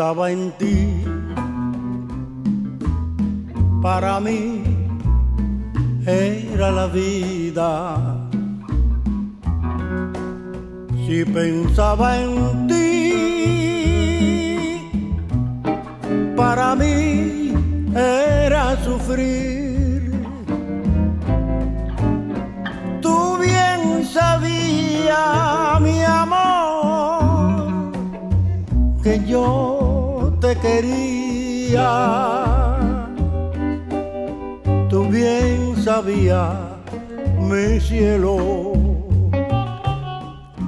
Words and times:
Pensaba 0.00 0.30
en 0.30 0.50
ti, 0.52 1.04
para 3.82 4.18
mí 4.18 4.62
era 6.06 6.70
la 6.70 6.86
vida. 6.86 7.70
Si 11.04 11.22
pensaba 11.26 12.18
en 12.18 12.66
ti, 12.66 13.12
para 16.34 16.74
mí 16.74 17.52
era 17.94 18.82
sufrir. 18.82 20.12
Tú 23.02 23.36
bien 23.36 24.02
sabías, 24.06 25.78
mi 25.82 26.02
amor, 26.02 27.92
que 29.02 29.22
yo 29.26 29.69
quería. 30.56 31.88
Tú 34.88 35.04
bien 35.08 35.76
sabías, 35.76 36.56
mi 37.38 37.80
cielo, 37.80 38.72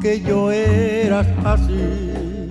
que 0.01 0.21
yo 0.21 0.51
era 0.51 1.21
así. 1.45 2.49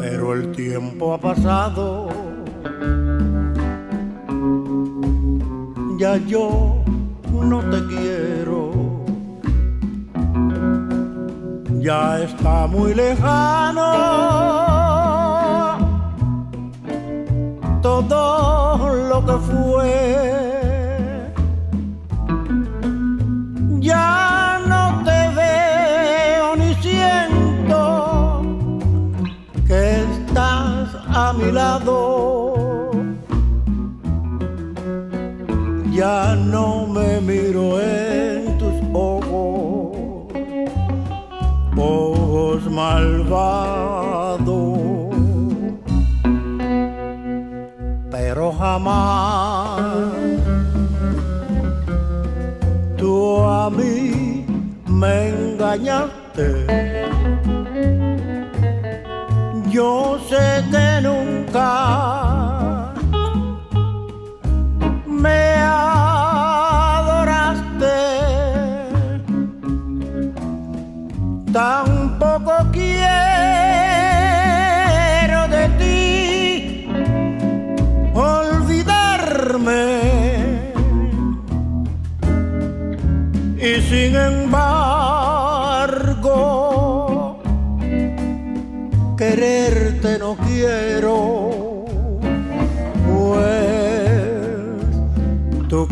Pero 0.00 0.34
el 0.34 0.52
tiempo 0.52 1.14
ha 1.14 1.18
pasado, 1.18 2.08
ya 5.98 6.16
yo 6.18 6.84
no 7.32 7.60
te 7.70 7.86
quiero 7.86 8.31
ya 11.82 12.20
está 12.20 12.66
muy 12.68 12.94
lejano. 12.94 13.90
Todo 17.82 18.94
lo 19.10 19.26
que 19.26 19.32
fue. 19.48 20.31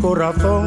Corazón 0.00 0.59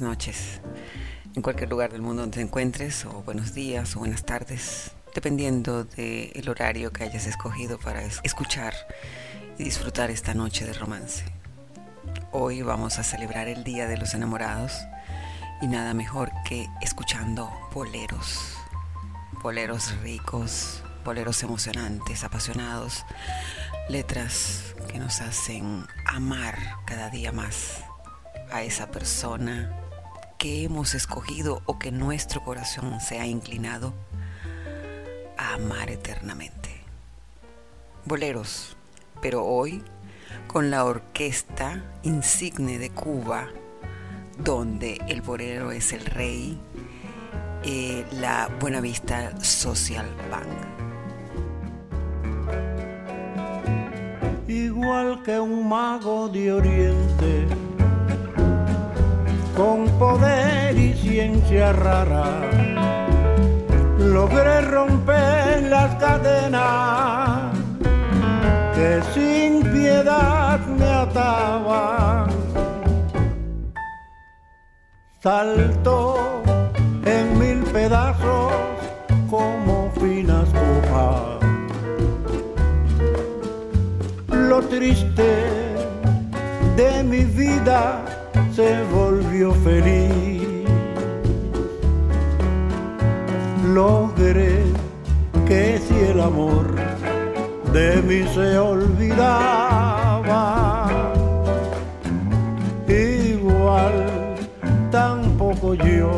Noches. 0.00 0.60
en 1.34 1.42
cualquier 1.42 1.68
lugar 1.68 1.92
del 1.92 2.00
mundo 2.00 2.22
donde 2.22 2.36
te 2.36 2.42
encuentres, 2.42 3.04
o 3.04 3.22
buenos 3.22 3.54
días 3.54 3.96
o 3.96 3.98
buenas 3.98 4.24
tardes, 4.24 4.92
dependiendo 5.14 5.84
del 5.84 6.48
horario 6.48 6.92
que 6.92 7.04
hayas 7.04 7.26
escogido 7.26 7.78
para 7.78 8.02
escuchar 8.02 8.74
y 9.58 9.64
disfrutar 9.64 10.10
esta 10.10 10.32
noche 10.32 10.64
de 10.64 10.72
romance. 10.72 11.24
Hoy 12.32 12.62
vamos 12.62 12.98
a 12.98 13.04
celebrar 13.04 13.48
el 13.48 13.62
Día 13.62 13.86
de 13.88 13.96
los 13.96 14.14
Enamorados 14.14 14.72
y 15.60 15.66
nada 15.66 15.92
mejor 15.92 16.30
que 16.48 16.66
escuchando 16.80 17.50
boleros, 17.74 18.54
boleros 19.42 19.96
ricos, 20.02 20.82
boleros 21.04 21.42
emocionantes, 21.42 22.24
apasionados, 22.24 23.04
letras 23.88 24.74
que 24.90 24.98
nos 24.98 25.20
hacen 25.20 25.86
amar 26.06 26.56
cada 26.86 27.10
día 27.10 27.32
más 27.32 27.84
a 28.50 28.62
esa 28.62 28.90
persona 28.90 29.79
que 30.40 30.64
hemos 30.64 30.94
escogido 30.94 31.60
o 31.66 31.78
que 31.78 31.92
nuestro 31.92 32.42
corazón 32.42 32.98
se 33.02 33.20
ha 33.20 33.26
inclinado 33.26 33.92
a 35.36 35.52
amar 35.52 35.90
eternamente. 35.90 36.70
Boleros, 38.06 38.74
pero 39.20 39.44
hoy 39.44 39.84
con 40.46 40.70
la 40.70 40.86
orquesta 40.86 41.84
insigne 42.04 42.78
de 42.78 42.88
Cuba, 42.88 43.48
donde 44.38 44.98
el 45.08 45.20
bolero 45.20 45.72
es 45.72 45.92
el 45.92 46.06
rey, 46.06 46.58
eh, 47.62 48.06
la 48.12 48.48
Buenavista 48.58 49.38
Social 49.44 50.08
Bank. 50.30 50.48
Igual 54.48 55.22
que 55.22 55.38
un 55.38 55.68
mago 55.68 56.30
de 56.30 56.50
oriente 56.50 57.46
con 59.60 59.84
poder 59.98 60.74
y 60.78 60.94
ciencia 60.94 61.70
rara. 61.74 62.28
Logré 63.98 64.62
romper 64.62 65.64
las 65.64 65.94
cadenas 65.96 67.52
que 68.74 69.02
sin 69.12 69.62
piedad 69.70 70.60
me 70.60 70.86
ataban. 70.86 72.30
Saltó 75.22 76.42
en 77.04 77.38
mil 77.38 77.62
pedazos 77.70 78.54
como 79.28 79.90
finas 80.00 80.48
copas. 80.60 81.36
Lo 84.28 84.62
triste 84.62 85.30
de 86.76 87.02
mi 87.02 87.24
vida 87.24 88.19
se 88.60 88.82
volvió 88.92 89.52
feliz. 89.68 90.68
Logré 93.64 94.52
que 95.48 95.80
si 95.84 95.96
el 96.12 96.20
amor 96.20 96.66
de 97.72 98.02
mí 98.02 98.20
se 98.34 98.58
olvidaba, 98.58 100.02
igual 102.86 103.96
tampoco 104.90 105.74
yo 105.74 106.10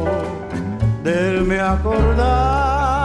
de 1.05 1.13
él 1.29 1.43
me 1.43 1.61
acordaba. 1.61 3.02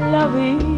la 0.00 0.26
vida. 0.26 0.70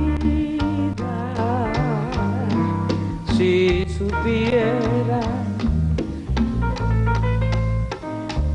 Si 3.37 3.87
supiera 3.99 5.21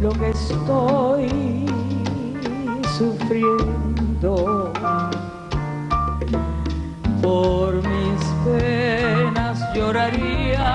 lo 0.01 0.09
que 0.11 0.29
estoy 0.29 1.65
sufriendo 2.97 4.71
por 7.21 7.75
mis 7.75 8.21
penas 8.45 9.59
lloraría 9.75 10.66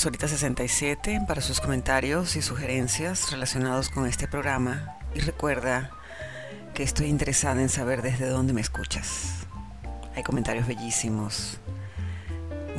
Solita67 0.00 1.26
para 1.26 1.42
sus 1.42 1.60
comentarios 1.60 2.34
y 2.34 2.40
sugerencias 2.40 3.30
relacionados 3.30 3.90
con 3.90 4.06
este 4.06 4.26
programa 4.26 4.96
y 5.14 5.20
recuerda 5.20 5.90
que 6.72 6.82
estoy 6.82 7.08
interesada 7.08 7.60
en 7.60 7.68
saber 7.68 8.00
desde 8.00 8.26
dónde 8.26 8.54
me 8.54 8.62
escuchas. 8.62 9.46
Hay 10.16 10.22
comentarios 10.22 10.66
bellísimos. 10.66 11.58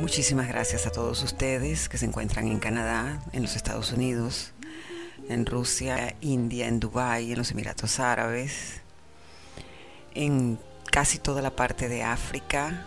Muchísimas 0.00 0.48
gracias 0.48 0.84
a 0.88 0.90
todos 0.90 1.22
ustedes 1.22 1.88
que 1.88 1.96
se 1.96 2.06
encuentran 2.06 2.48
en 2.48 2.58
Canadá, 2.58 3.22
en 3.32 3.42
los 3.42 3.54
Estados 3.54 3.92
Unidos, 3.92 4.50
en 5.28 5.46
Rusia, 5.46 6.16
India, 6.22 6.66
en 6.66 6.80
Dubái, 6.80 7.30
en 7.30 7.38
los 7.38 7.52
Emiratos 7.52 8.00
Árabes, 8.00 8.80
en 10.16 10.58
casi 10.90 11.18
toda 11.18 11.40
la 11.40 11.54
parte 11.54 11.88
de 11.88 12.02
África, 12.02 12.84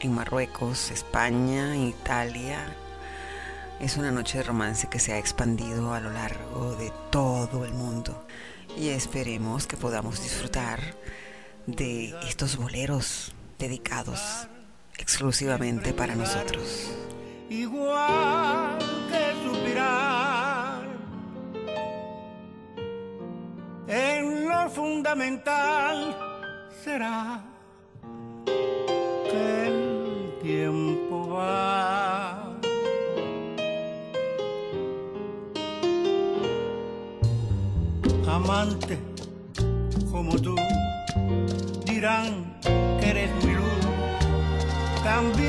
en 0.00 0.12
Marruecos, 0.12 0.90
España, 0.90 1.74
Italia, 1.74 2.76
es 3.80 3.96
una 3.96 4.10
noche 4.10 4.38
de 4.38 4.44
romance 4.44 4.88
que 4.88 4.98
se 4.98 5.12
ha 5.12 5.18
expandido 5.18 5.92
a 5.92 6.00
lo 6.00 6.10
largo 6.10 6.74
de 6.76 6.92
todo 7.10 7.64
el 7.64 7.72
mundo 7.72 8.26
y 8.76 8.88
esperemos 8.88 9.66
que 9.66 9.76
podamos 9.76 10.22
disfrutar 10.22 10.80
de 11.66 12.14
estos 12.28 12.56
boleros 12.56 13.32
dedicados 13.58 14.48
exclusivamente 14.98 15.92
para 15.92 16.16
nosotros. 16.16 16.90
Igual 17.50 18.78
que 19.10 19.48
suspirar 19.48 20.82
en 23.86 24.48
lo 24.48 24.70
fundamental 24.70 26.16
será 26.84 27.44
que 28.44 29.66
el 29.66 30.38
tiempo 30.42 31.28
va 31.30 31.97
amante 38.38 38.96
como 40.12 40.36
tú 40.36 40.54
dirán 41.84 42.56
que 43.00 43.10
eres 43.10 43.30
mi 43.44 43.54
luz. 43.54 43.82
También 45.02 45.47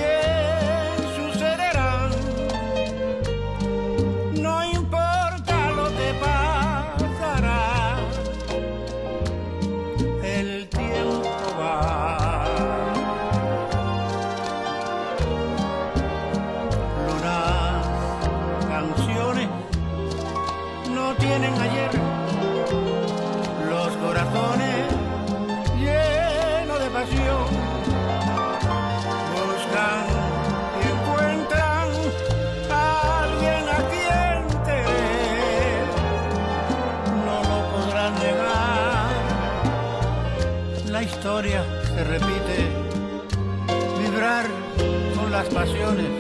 las 45.40 45.54
pasiones, 45.54 46.19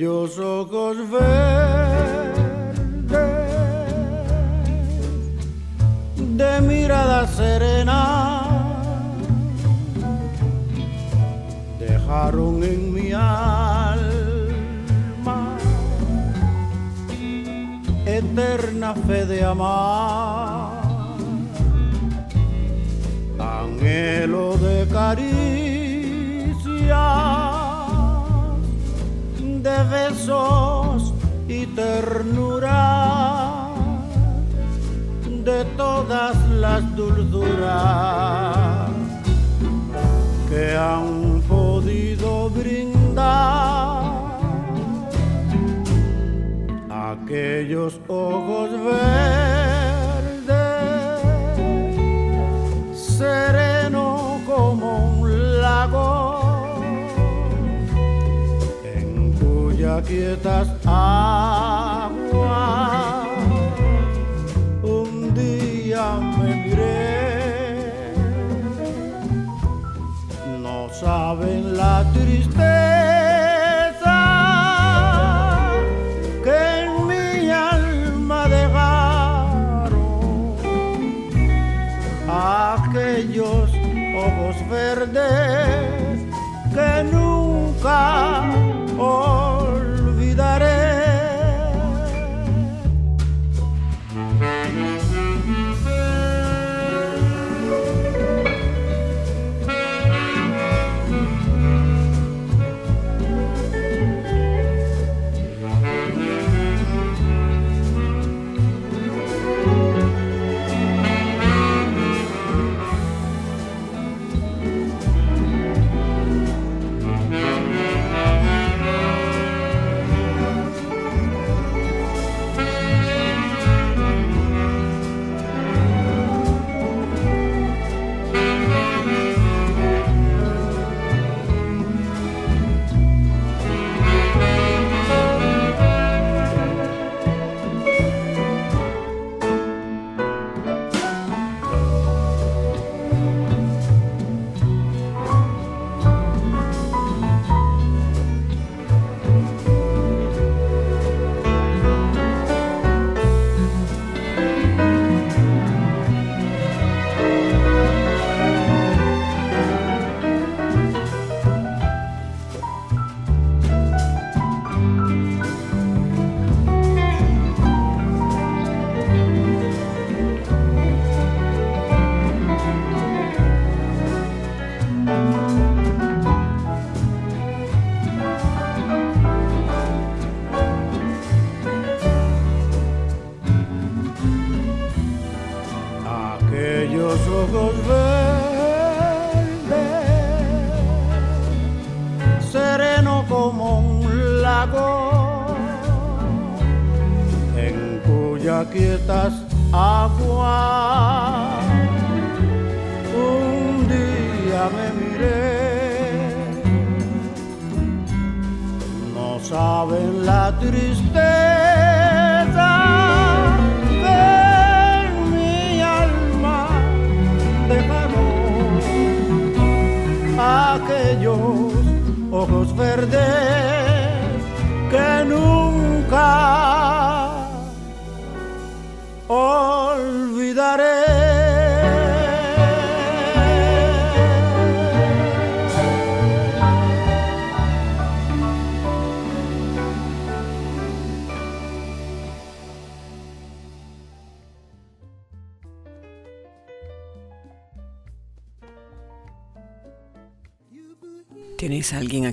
bellos 0.00 0.38
ojos 0.38 0.96
ver 1.10 1.39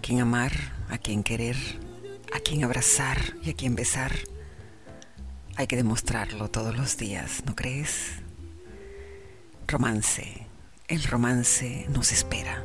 A 0.08 0.10
quien 0.10 0.22
amar, 0.22 0.54
a 0.90 0.98
quien 0.98 1.22
querer, 1.22 1.58
a 2.34 2.40
quien 2.40 2.64
abrazar 2.64 3.18
y 3.44 3.50
a 3.50 3.54
quien 3.54 3.76
besar. 3.76 4.14
Hay 5.58 5.68
que 5.68 5.76
demostrarlo 5.76 6.50
todos 6.50 6.78
los 6.78 6.96
días, 6.96 7.44
¿no 7.46 7.58
crees? 7.58 8.14
Romance. 9.68 10.48
El 10.88 11.04
romance 11.04 11.88
nos 11.90 12.14
espera. 12.14 12.64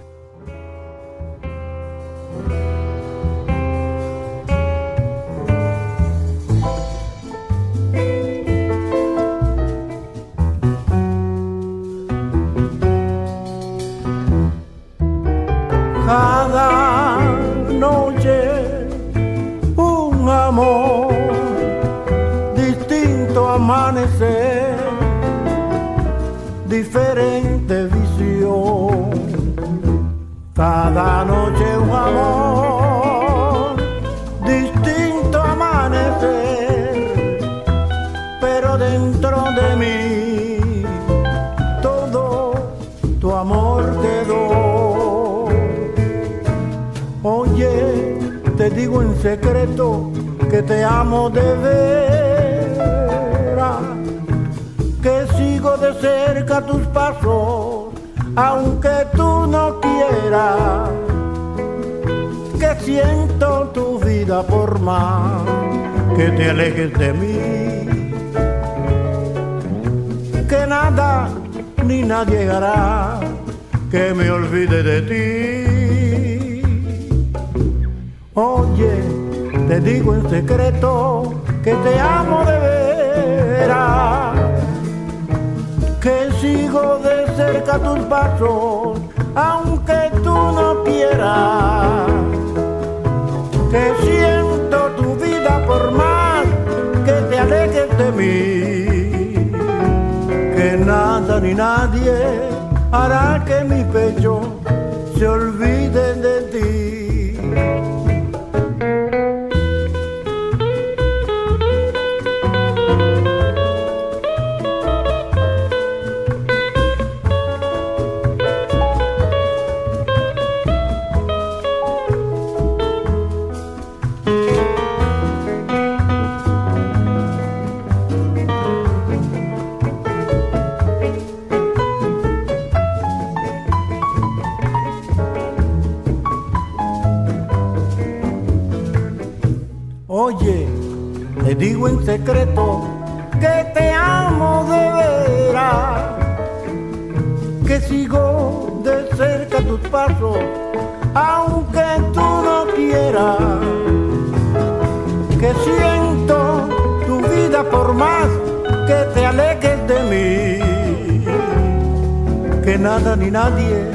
nadie 163.33 163.91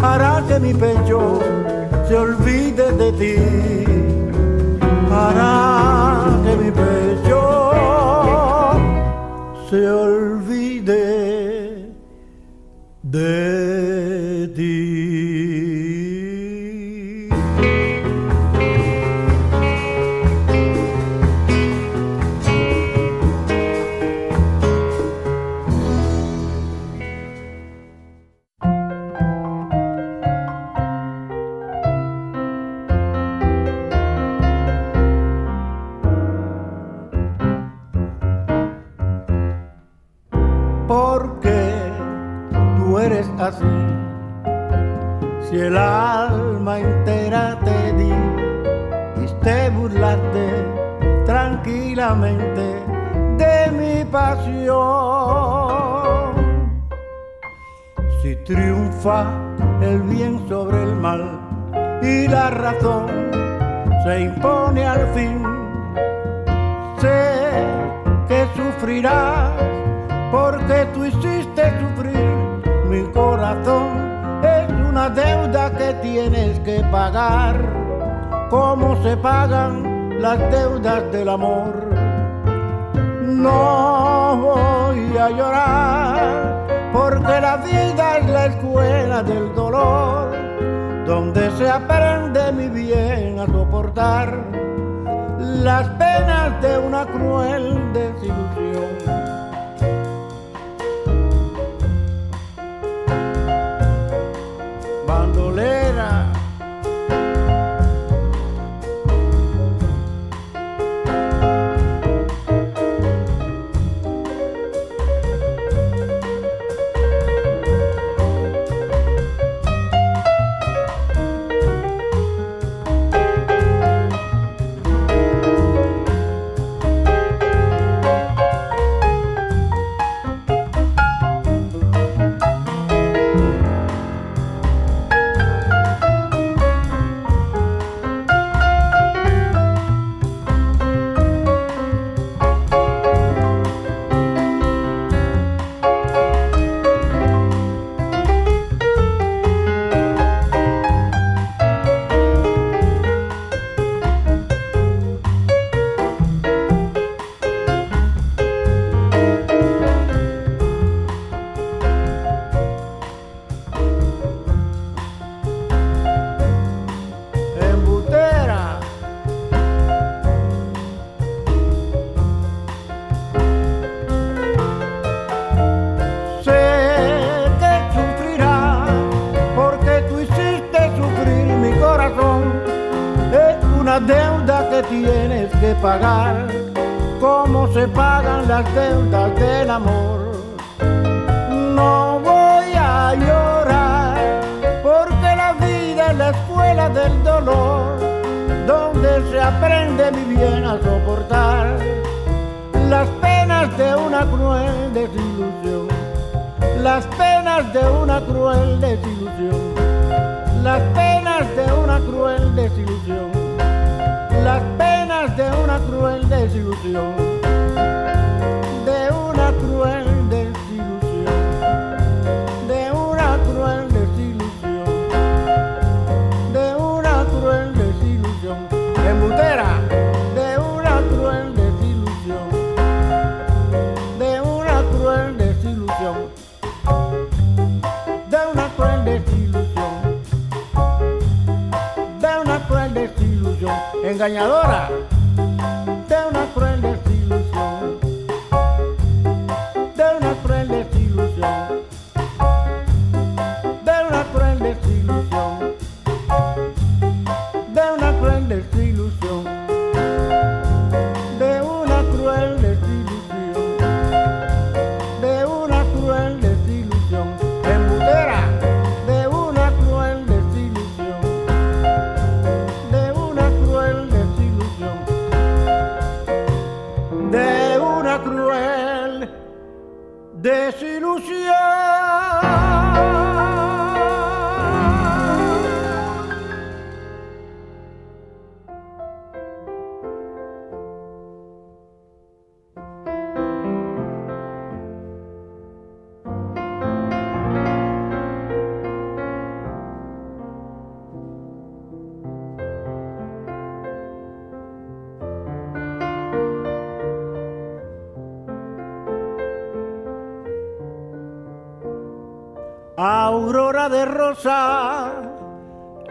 hará 0.00 0.42
que 0.48 0.58
mi 0.58 0.72
pecho 0.72 1.20
se 2.08 2.14
olvide 2.16 2.86
de 3.00 3.12
ti. 3.20 3.36
Hará 5.10 6.40
que 6.44 6.52
mi 6.62 6.70
pecho 6.70 7.42
se 9.68 9.80
olvide 9.90 11.04
de 13.02 13.42
ti. 13.42 13.47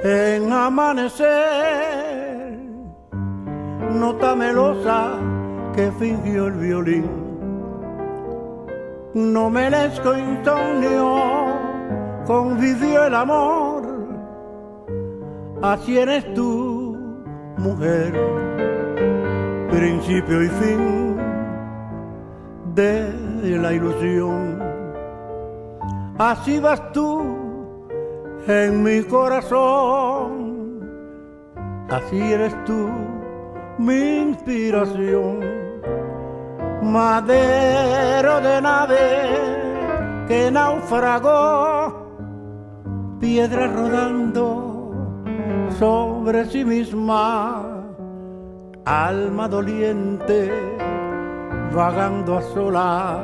En 0.03 0.51
amanecer, 0.51 1.28
nota 3.93 4.36
melosa 4.36 5.09
que 5.76 5.91
fingió 5.99 6.47
el 6.47 6.53
violín, 6.53 7.05
no 9.13 9.51
merezco 9.51 10.18
insomnio, 10.18 11.15
convivió 12.26 13.05
el 13.05 13.13
amor, 13.13 13.84
así 15.61 15.99
eres 15.99 16.34
tú, 16.34 16.97
mujer, 17.57 18.13
principio 19.70 20.43
y 20.43 20.47
fin 20.47 21.18
de 22.74 23.57
la 23.61 23.74
ilusión. 23.74 24.57
Así 26.18 26.59
vas 26.59 26.91
tú 26.93 27.36
en 28.48 28.82
mi 28.84 29.04
corazón, 29.04 30.80
así 31.89 32.20
eres 32.20 32.56
tú 32.66 32.89
mi 33.78 34.22
inspiración, 34.22 35.39
madero 36.82 38.41
de 38.41 38.62
nave 38.62 40.26
que 40.28 40.50
naufragó, 40.52 42.08
piedra 43.20 43.68
rodando 43.68 44.91
sobre 45.78 46.45
sí 46.45 46.66
misma, 46.66 47.84
alma 48.86 49.48
doliente 49.48 50.52
vagando 51.74 52.38
a 52.38 52.41
solas 52.41 53.22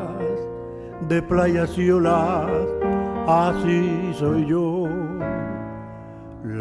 de 1.08 1.22
playas 1.22 1.78
y 1.78 1.90
olas, 1.90 2.52
así 3.28 4.14
soy 4.14 4.46
yo. 4.46 4.83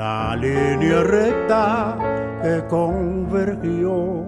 La 0.03 0.35
línea 0.35 1.05
recta 1.05 1.97
que 2.43 2.67
convergió, 2.67 4.27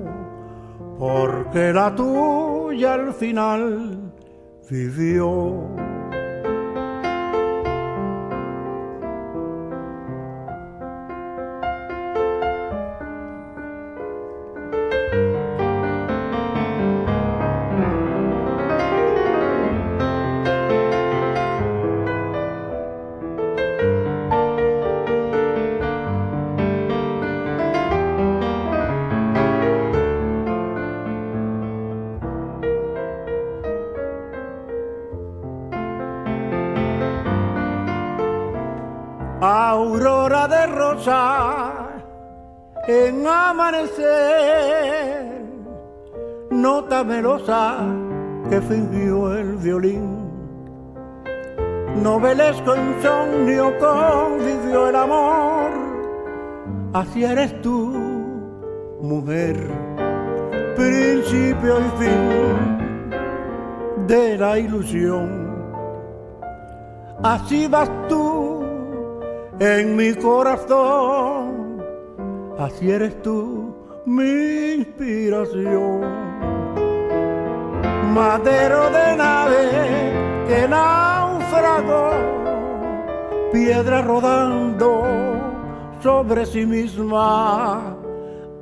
porque 1.01 1.73
la 1.73 1.93
tuya 1.97 2.95
al 2.95 3.13
final 3.13 4.13
vivió. 4.71 5.75
Violín. 49.75 50.31
Novelesco 52.03 52.77
insomnio 52.77 53.73
convivió 53.79 54.89
el 54.89 54.97
amor, 54.97 55.71
así 56.93 57.25
eres 57.25 57.61
tú, 57.63 57.93
mujer, 59.01 59.57
principio 60.77 61.79
y 61.81 61.89
fin 62.03 62.79
de 64.07 64.37
la 64.39 64.59
ilusión. 64.59 65.45
Así 67.23 67.69
vas 67.69 67.91
tú 68.09 68.65
en 69.61 69.97
mi 69.97 70.15
corazón, 70.15 71.81
así 72.59 72.91
eres 72.91 73.23
tú 73.23 73.75
mi 74.05 74.75
inspiración. 74.79 76.24
Madero 78.15 78.91
de 78.91 79.17
nave 79.17 80.47
que 80.47 80.69
naufragó, 80.69 82.11
piedra 83.53 84.03
rodando 84.03 85.03
sobre 86.01 86.47
sí 86.47 86.65
misma, 86.65 87.97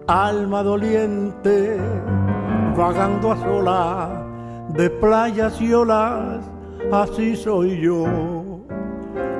alma 0.06 0.62
doliente 0.62 1.76
vagando 2.74 3.32
a 3.32 3.36
sola 3.36 4.24
de 4.70 4.88
playas 4.88 5.60
y 5.60 5.74
olas, 5.74 6.40
así 6.90 7.36
soy 7.36 7.78
yo 7.78 8.06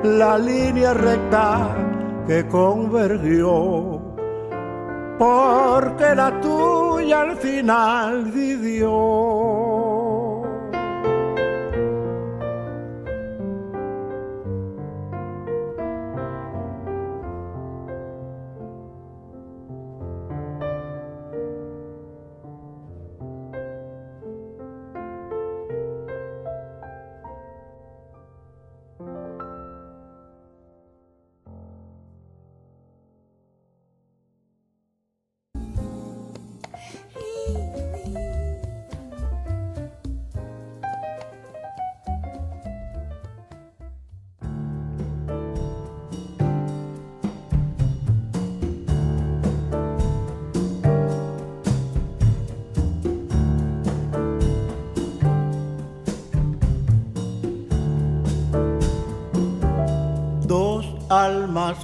la 0.03 0.37
línea 0.37 0.93
recta 0.93 1.75
que 2.27 2.47
convergió, 2.49 3.99
porque 5.17 6.13
la 6.13 6.39
tuya 6.39 7.21
al 7.21 7.35
final 7.37 8.25
vivió. 8.25 9.72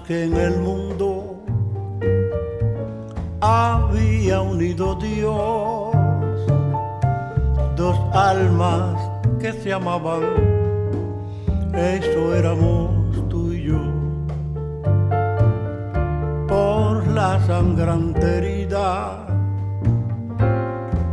Que 0.09 0.23
en 0.23 0.35
el 0.37 0.57
mundo 0.57 1.35
había 3.41 4.41
unido 4.41 4.95
Dios, 4.95 5.95
dos 7.75 7.95
almas 8.11 8.99
que 9.39 9.53
se 9.53 9.71
amaban, 9.71 10.23
eso 11.75 12.33
éramos 12.33 12.89
tú 13.29 13.53
y 13.53 13.65
yo. 13.65 13.81
Por 16.47 17.05
la 17.09 17.39
sangrante 17.45 18.37
herida 18.37 19.27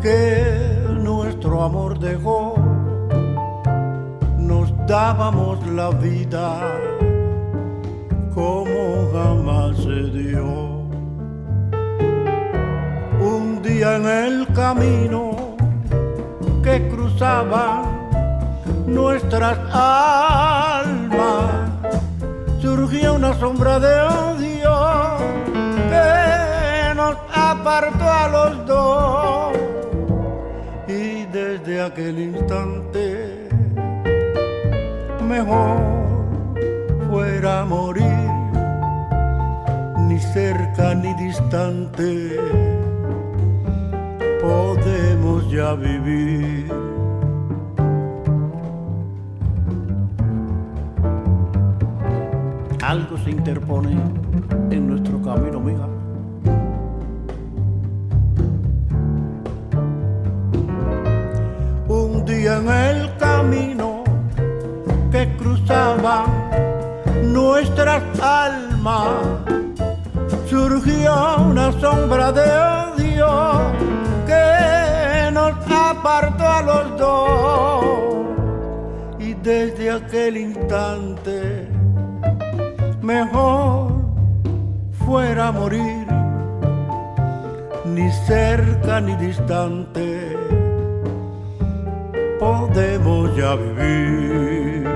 que 0.01 0.87
nuestro 1.03 1.65
amor 1.65 1.99
dejó, 1.99 2.55
nos 4.39 4.75
dábamos 4.87 5.67
la 5.67 5.91
vida 5.91 6.63
como 8.37 9.11
jamás 9.15 9.75
se 9.79 9.99
dio. 10.19 10.45
Un 13.33 13.63
día 13.63 13.97
en 13.97 14.07
el 14.07 14.47
camino 14.53 15.57
que 16.63 16.87
cruzaba 16.89 17.83
nuestras 18.87 19.59
almas, 19.73 21.51
surgió 22.61 23.15
una 23.15 23.33
sombra 23.41 23.81
de 23.81 23.95
odio 24.03 24.77
que 25.93 26.95
nos 26.95 27.17
apartó 27.33 28.05
a 28.05 28.29
los 28.37 28.67
dos. 28.67 29.57
Y 30.89 31.25
desde 31.33 31.81
aquel 31.81 32.19
instante, 32.19 33.49
mejor 35.27 35.79
fuera 37.09 37.65
morir 37.65 38.16
cerca 40.37 40.95
ni 40.95 41.15
distante, 41.15 42.37
podemos 44.43 45.51
ya 45.51 45.73
vivir. 45.75 46.71
Algo 52.83 53.17
se 53.17 53.31
interpone 53.31 53.97
en 54.71 54.89
nuestro 54.89 55.06
surgió 70.87 71.37
una 71.51 71.73
sombra 71.81 72.33
de 72.33 72.43
odio 72.43 73.73
que 74.27 75.31
nos 75.33 75.55
apartó 75.71 76.47
a 76.47 76.63
los 76.63 76.99
dos. 76.99 77.85
Y 79.19 79.35
desde 79.35 79.91
aquel 79.91 80.37
instante, 80.37 81.69
mejor 83.03 83.93
fuera 85.05 85.53
morir, 85.53 86.07
ni 87.85 88.11
cerca 88.27 89.01
ni 89.01 89.17
distante, 89.17 90.37
podemos 92.39 93.35
ya 93.37 93.55
vivir, 93.55 94.89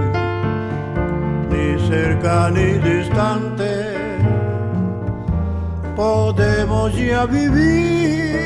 ni 1.51 1.89
cerca 1.89 2.51
ni 2.51 2.79
distante 2.79 3.90
podemos 6.01 6.97
ya 6.97 7.27
vivir. 7.27 8.40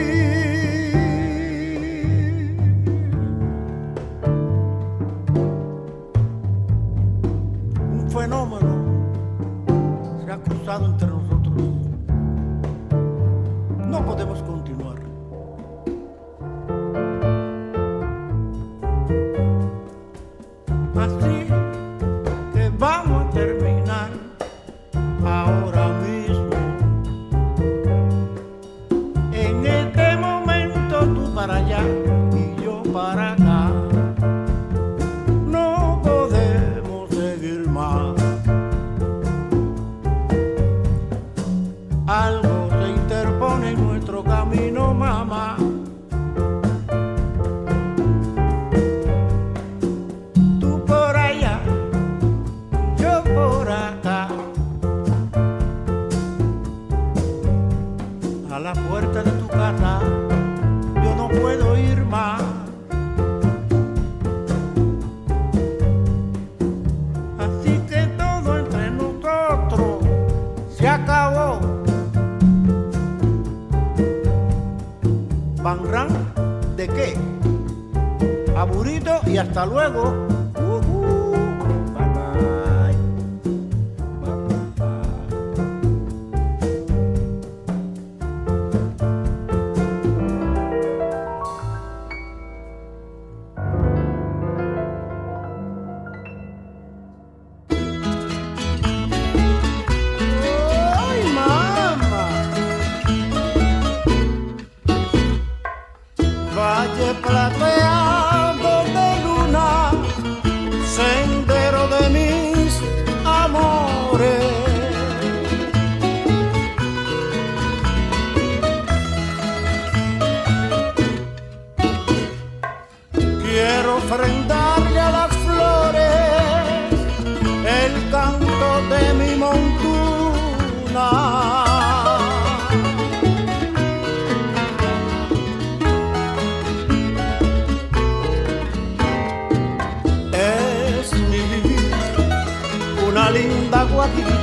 Valle 106.64 107.12
plateado 107.20 107.73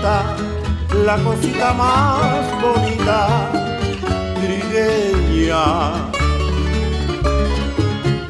la 0.01 1.17
cosita 1.23 1.73
más 1.73 2.61
bonita, 2.61 3.27
trigueña. 4.41 5.63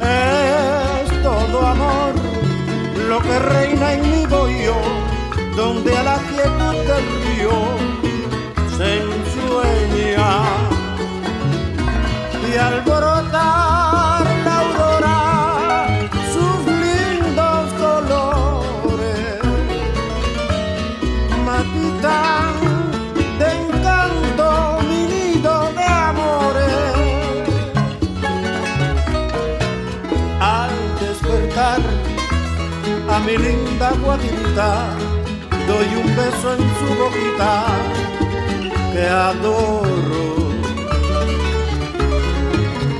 Es 0.00 1.22
todo 1.22 1.66
amor 1.66 2.12
lo 3.08 3.18
que 3.20 3.38
reina 3.38 3.94
en 3.94 4.02
mi 4.10 4.26
bollo, 4.26 4.76
donde 5.56 5.96
a 5.96 6.02
la 6.02 6.18
quietud 6.28 6.76
del 6.90 7.06
río 7.24 7.56
se 8.76 8.98
ensueña 8.98 10.42
y 12.50 12.56
alborotar 12.56 13.71
mi 33.26 33.36
linda 33.36 33.92
guajirita, 34.02 34.88
doy 35.68 35.88
un 36.02 36.16
beso 36.16 36.54
en 36.54 36.62
su 36.78 36.88
boquita 37.00 37.64
que 38.92 39.06
adoro. 39.06 40.24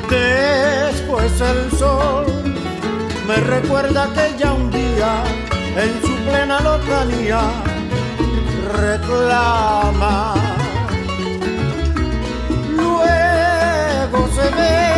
Después 0.08 1.40
el 1.40 1.78
sol 1.78 2.26
me 3.26 3.36
recuerda 3.36 4.08
que 4.14 4.38
ya 4.38 4.52
un 4.52 4.70
día 4.70 5.24
en 5.76 5.92
su 6.02 6.14
plena 6.24 6.60
locanía 6.60 7.40
reclama. 8.78 10.34
Luego 12.76 14.28
se 14.36 14.46
ve 14.56 14.92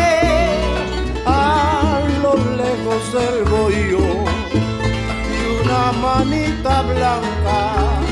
a 1.27 2.01
lo 2.22 2.35
lejos 2.57 3.03
el 3.29 3.45
bohío 3.45 4.24
manita 5.93 6.82
blanca 6.82 8.03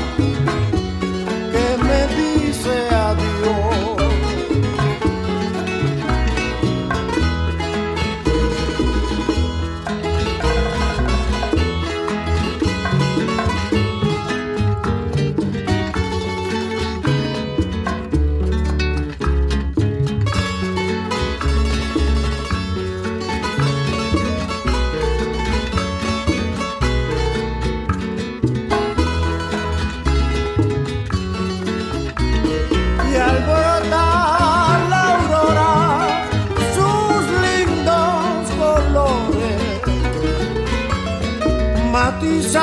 de 42.53 42.59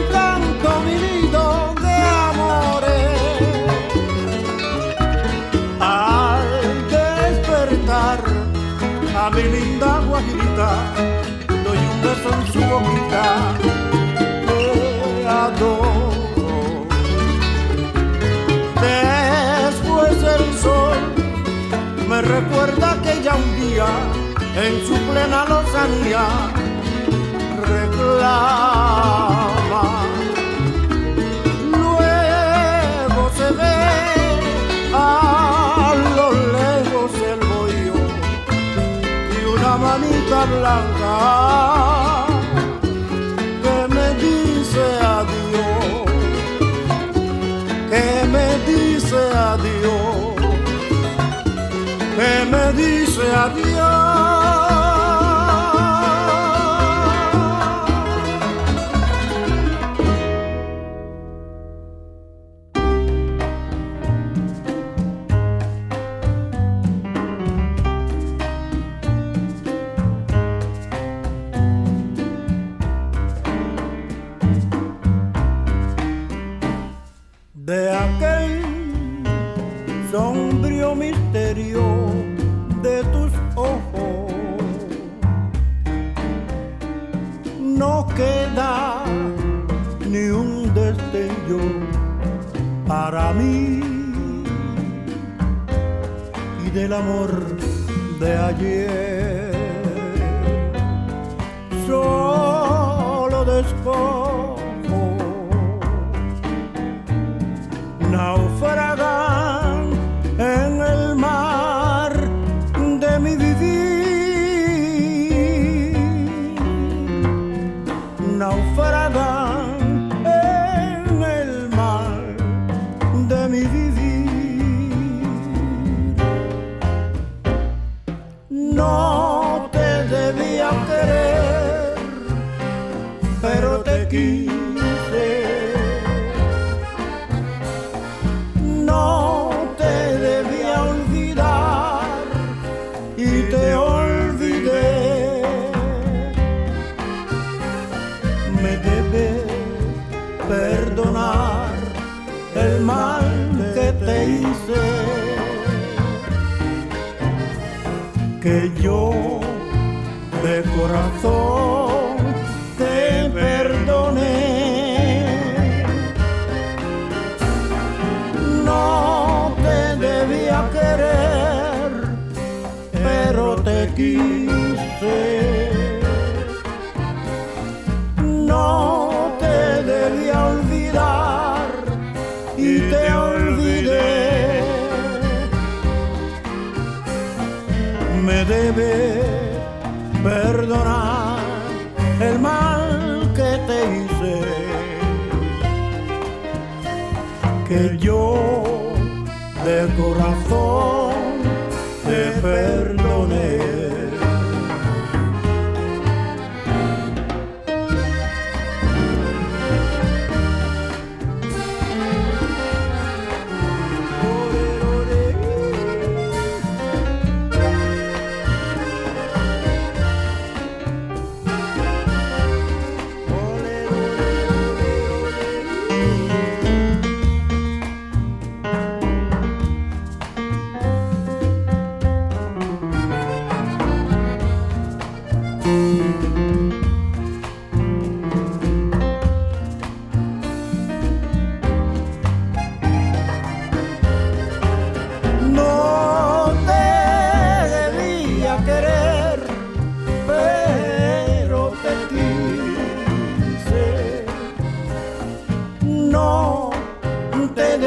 encanto 0.00 0.80
mi 0.84 0.94
nido 0.94 1.74
de 1.80 1.94
amores. 2.30 3.20
Al 5.78 6.42
despertar 6.90 8.18
a 9.16 9.30
mi 9.30 9.42
linda 9.44 10.00
guajirita 10.08 10.70
doy 11.48 11.78
un 11.92 12.02
beso 12.02 12.28
en 12.34 12.52
su 12.52 12.60
boquita 12.68 13.26
que 14.48 15.26
adoro. 15.28 16.86
Después 18.82 20.16
el 20.36 20.58
sol 20.58 20.98
me 22.08 22.20
recuerda 22.22 23.00
que 23.04 23.22
ya 23.22 23.36
un 23.36 23.50
día 23.60 23.86
en 24.56 24.84
su 24.84 24.94
plena 25.12 25.44
lozanía 25.44 26.53
Luego 31.82 33.22
se 33.38 33.48
ve 33.60 33.80
a 34.94 35.94
lo 36.16 36.28
lejos 36.58 37.10
el 37.32 37.40
bohío 37.52 37.98
y 39.34 39.38
una 39.56 39.72
manita 39.86 40.38
blanca 40.54 41.14
que 43.64 43.78
me 43.94 44.06
dice 44.24 44.84
adiós 45.18 46.04
que 47.90 48.08
me 48.34 48.48
dice 48.66 49.20
adiós, 49.52 50.34
que 52.16 52.32
me 52.50 52.64
dice 52.72 53.22
adiós. 53.44 54.13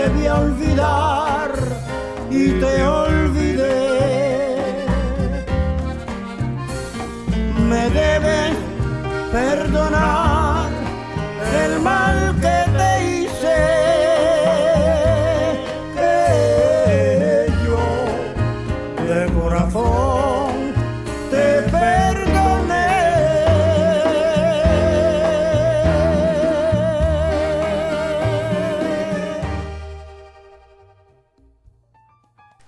debía 0.07 0.39
olvidar 0.39 1.51
y 2.29 2.51
te 2.59 2.85
olvidé. 2.85 3.06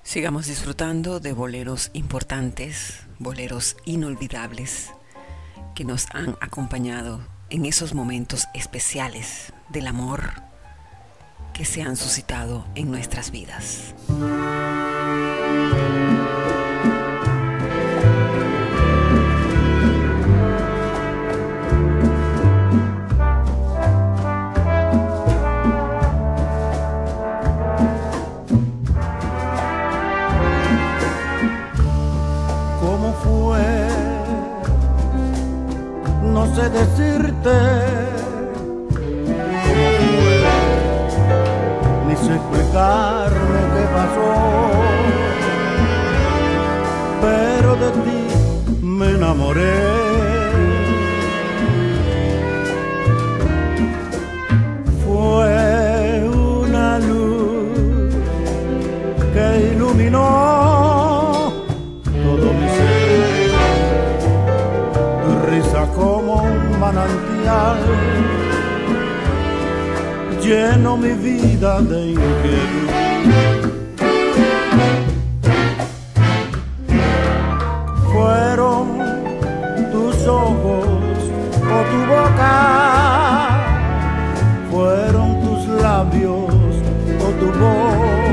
Sigamos 0.09 0.47
disfrutando 0.47 1.19
de 1.19 1.33
boleros 1.33 1.91
importantes, 1.93 3.01
boleros 3.19 3.77
inolvidables 3.85 4.91
que 5.75 5.85
nos 5.85 6.07
han 6.13 6.35
acompañado 6.41 7.21
en 7.51 7.67
esos 7.67 7.93
momentos 7.93 8.47
especiales 8.55 9.53
del 9.69 9.85
amor 9.85 10.31
que 11.53 11.63
se 11.63 11.83
han 11.83 11.95
suscitado 11.95 12.65
en 12.73 12.89
nuestras 12.89 13.29
vidas. 13.29 13.93
Sé 36.59 36.69
decirte 36.69 37.57
cómo 39.65 39.87
fue, 40.11 40.41
ni 42.07 42.15
sé 42.15 42.31
explicarme 42.35 43.59
qué 43.73 43.83
pasó, 43.97 44.31
pero 47.21 47.69
de 47.83 47.89
ti 48.03 48.21
me 48.81 49.07
enamoré. 49.11 49.79
Fue 55.05 56.29
una 56.29 56.99
luz 56.99 58.13
que 59.33 59.45
iluminó 59.73 60.38
lleno 70.49 70.97
mi 70.97 71.13
vida 71.13 71.79
de 71.81 71.99
inquietud. 72.11 72.89
Fueron 78.11 78.85
tus 79.91 80.15
ojos 80.27 81.17
o 81.75 81.79
tu 81.91 81.99
boca, 82.13 82.55
fueron 84.71 85.29
tus 85.43 85.67
labios 85.83 86.73
o 87.25 87.27
tu 87.39 87.47
voz. 87.61 88.29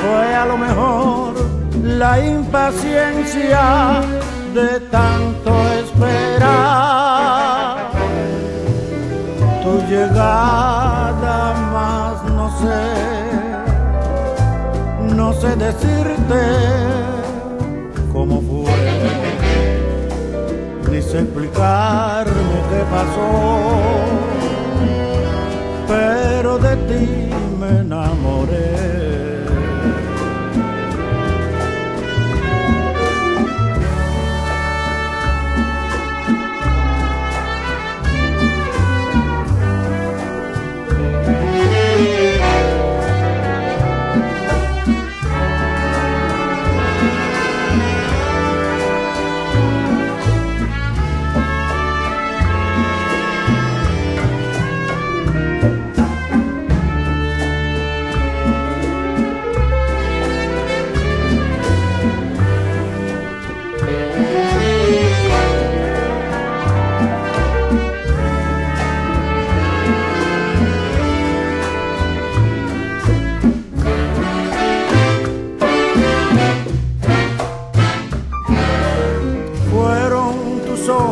Fue 0.00 0.34
a 0.42 0.44
lo 0.44 0.56
mejor 0.58 1.32
la 1.82 2.12
impaciencia 2.22 4.02
de 4.54 4.80
tanto 4.90 5.50
esperar 5.80 6.83
tu 9.64 9.80
llegada 9.88 11.54
más 11.72 12.22
no 12.30 12.46
sé, 12.60 12.82
no 15.16 15.32
sé 15.32 15.56
decirte 15.56 16.42
cómo 18.12 18.42
fue, 18.42 18.82
ni 20.90 21.00
sé 21.00 21.20
explicarme 21.20 22.56
qué 22.70 22.82
pasó, 22.94 23.30
pero 25.88 26.58
de 26.58 26.76
ti 26.88 27.30
me 27.58 27.80
enamoré. 27.80 28.93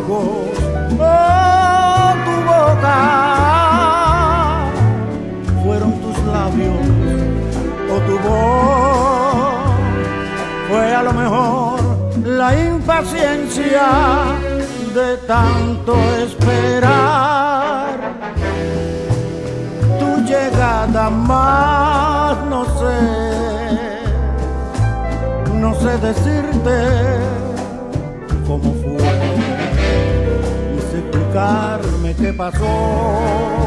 Ojos 0.08 0.58
o 0.98 2.12
tu 2.24 2.34
boca, 2.50 2.98
fueron 5.62 5.92
tus 6.00 6.18
labios 6.26 6.86
o 7.90 7.96
tu 8.06 8.18
voz, 8.28 9.64
fue 10.68 10.94
a 10.94 11.02
lo 11.02 11.12
mejor 11.12 11.80
la 12.24 12.58
impaciencia 12.58 13.86
de 14.94 15.16
tanto 15.26 15.94
esperar. 16.24 17.92
Tu 19.98 20.22
llegada 20.24 21.10
más 21.10 22.36
no 22.48 22.64
sé 22.64 23.32
no 25.62 25.74
sé 25.76 25.96
decirte 25.98 26.76
cómo 28.46 28.74
fue, 28.82 29.51
explicarme 31.32 32.14
qué 32.14 32.32
pasó. 32.32 33.62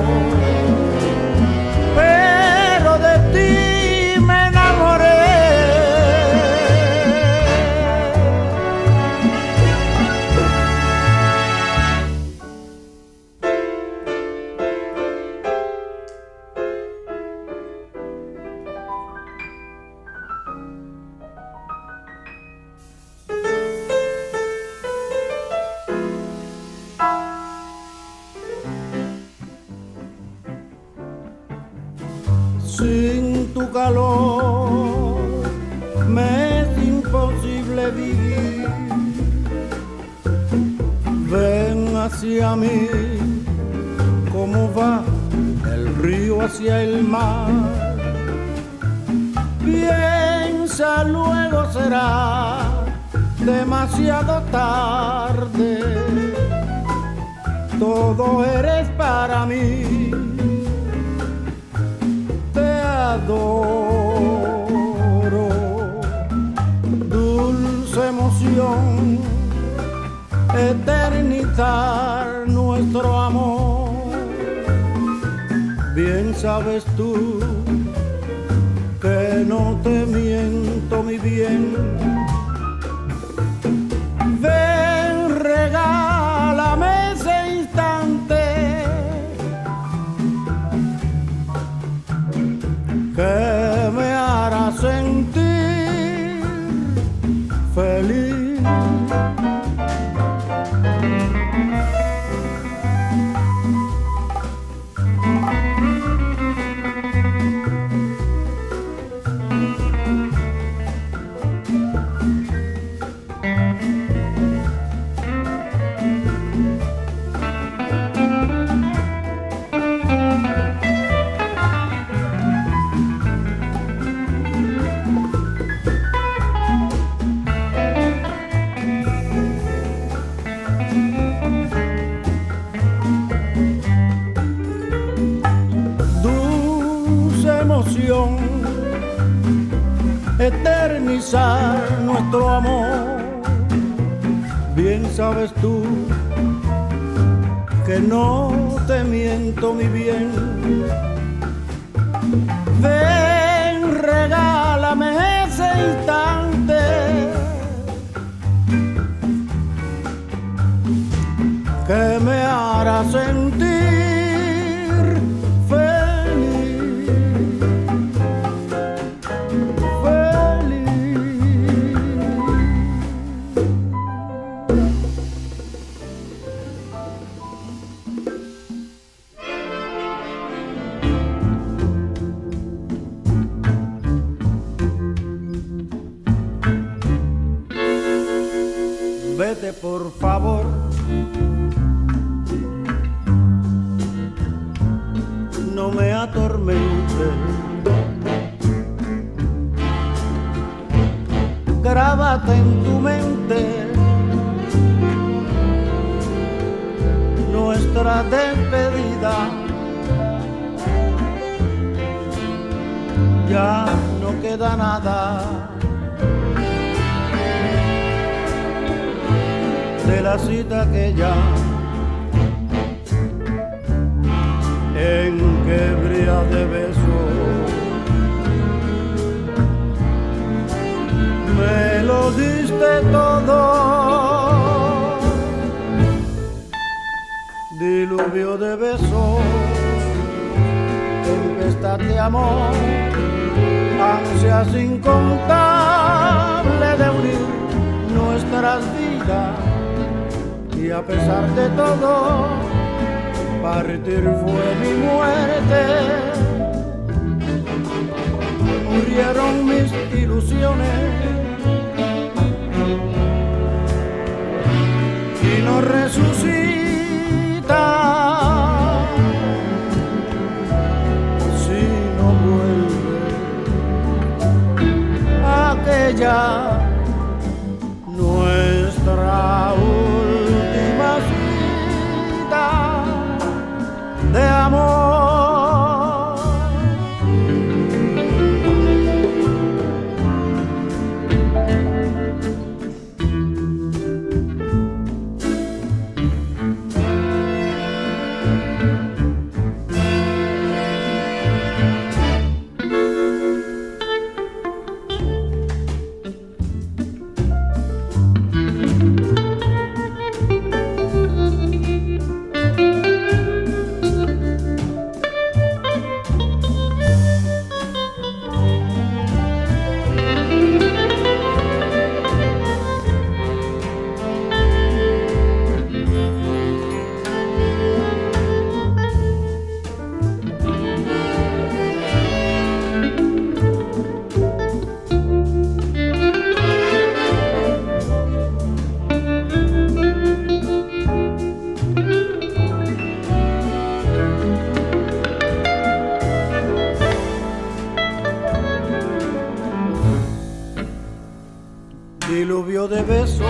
De 352.87 353.01
besos, 353.01 353.47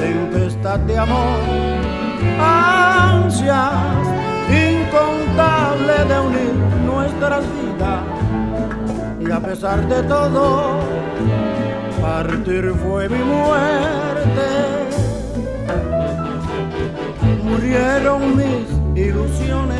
tempestad 0.00 0.78
de 0.80 0.98
amor, 0.98 1.40
ansias 2.38 3.72
incontables 4.48 6.08
de 6.08 6.20
unir 6.20 6.54
nuestras 6.86 7.44
vidas. 7.54 8.02
Y 9.20 9.32
a 9.32 9.40
pesar 9.40 9.88
de 9.88 10.02
todo, 10.04 10.78
partir 12.00 12.72
fue 12.84 13.08
mi 13.08 13.18
muerte. 13.18 14.48
Murieron 17.42 18.36
mis 18.36 18.68
ilusiones 18.94 19.79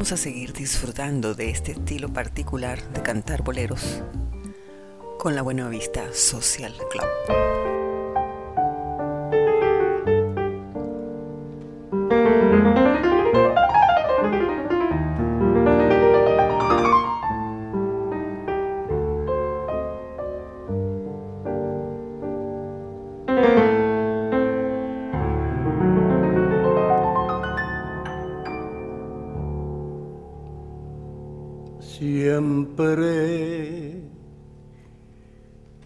Vamos 0.00 0.12
a 0.12 0.16
seguir 0.16 0.54
disfrutando 0.54 1.34
de 1.34 1.50
este 1.50 1.72
estilo 1.72 2.10
particular 2.10 2.82
de 2.94 3.02
cantar 3.02 3.42
boleros 3.42 4.02
con 5.18 5.34
la 5.34 5.42
Buena 5.42 5.68
Vista 5.68 6.14
Social 6.14 6.72
Club. 6.90 7.79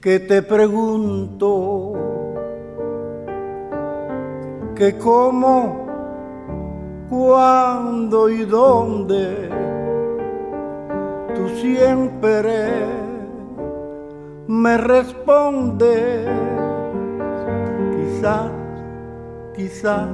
Que 0.05 0.21
te 0.21 0.43
pregunto 0.43 1.95
que 4.77 4.99
cómo, 4.99 5.87
cuándo 7.09 8.29
y 8.29 8.45
dónde, 8.45 9.49
tú 11.35 11.49
siempre 11.59 12.85
me 14.47 14.77
respondes, 14.77 16.29
quizás, 17.97 18.51
quizás, 19.57 20.09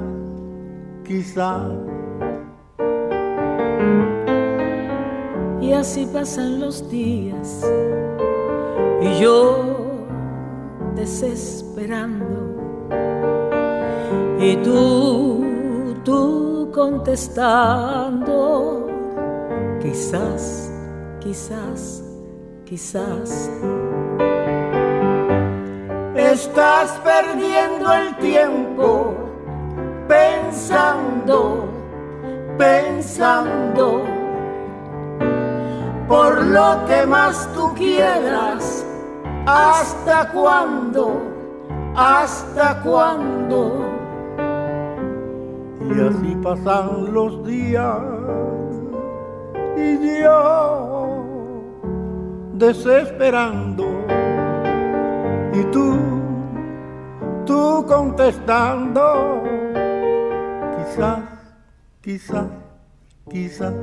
quizás. 1.02 1.72
Y 5.60 5.72
así 5.72 6.06
pasan 6.12 6.60
los 6.60 6.88
días 6.88 7.68
y 9.02 9.18
yo 9.20 9.69
desesperando 11.00 12.60
y 14.38 14.56
tú, 14.56 15.96
tú 16.04 16.70
contestando, 16.74 18.26
quizás, 19.80 20.70
quizás, 21.20 22.04
quizás. 22.66 23.50
Estás 26.14 27.00
perdiendo 27.02 27.92
el 27.92 28.16
tiempo 28.18 29.14
pensando, 30.06 31.66
pensando 32.58 34.04
por 36.06 36.44
lo 36.44 36.84
que 36.86 37.06
más 37.06 37.48
tú 37.54 37.72
quieras. 37.74 38.79
¿Hasta 39.46 40.30
cuándo? 40.32 41.22
¿Hasta 41.96 42.80
cuándo? 42.82 43.86
Y 45.88 46.00
así 46.00 46.36
pasan 46.42 47.12
los 47.12 47.44
días 47.44 47.98
y 49.76 50.22
yo 50.22 51.24
desesperando 52.54 53.84
y 55.52 55.64
tú, 55.72 55.96
tú 57.44 57.84
contestando, 57.88 59.42
quizás, 60.76 61.18
quizás, 62.00 62.46
quizás. 63.28 63.74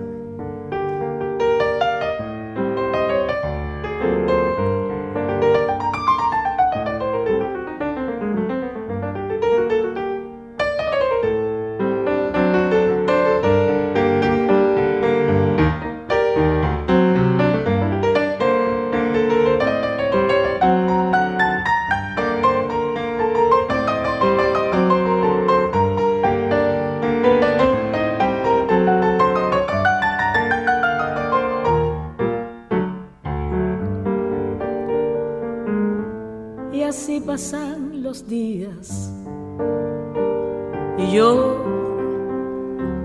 Y 40.98 41.12
yo 41.12 41.64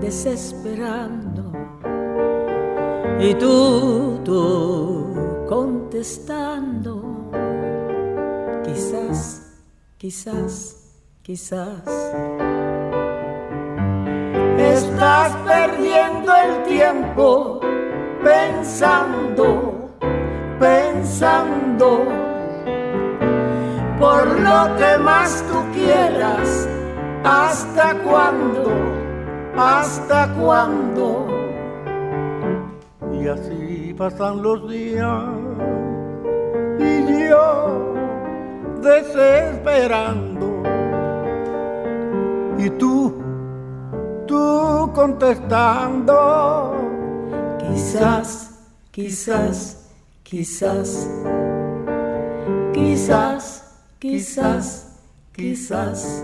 desesperando 0.01 1.43
y 3.19 3.33
tú, 3.35 4.19
tú 4.25 5.45
contestando, 5.47 7.31
quizás, 8.65 9.61
quizás, 9.97 10.93
quizás. 11.21 11.83
Estás 14.57 15.35
perdiendo 15.45 16.33
el 16.35 16.63
tiempo 16.63 17.61
pensando, 18.23 19.89
pensando 20.59 22.05
por 23.99 24.39
lo 24.39 24.75
que 24.77 24.97
más 24.97 25.43
tú 25.47 25.63
quieras. 25.73 26.67
¿Hasta 27.23 27.97
cuándo? 28.03 28.69
¿Hasta 29.55 30.33
cuándo? 30.33 31.27
Y 33.13 33.27
así 33.27 33.95
pasan 33.97 34.41
los 34.41 34.69
días 34.69 35.23
y 36.79 37.29
yo 37.29 37.93
desesperando. 38.81 40.63
Y 42.57 42.69
tú, 42.71 43.13
tú 44.27 44.91
contestando. 44.93 46.75
Quizás, 47.59 48.59
quizás, 48.91 49.89
quizás, 50.23 51.09
quizás, 52.73 53.79
quizás, 53.99 54.83
quizás, 54.83 54.93
Quizás, 55.35 56.23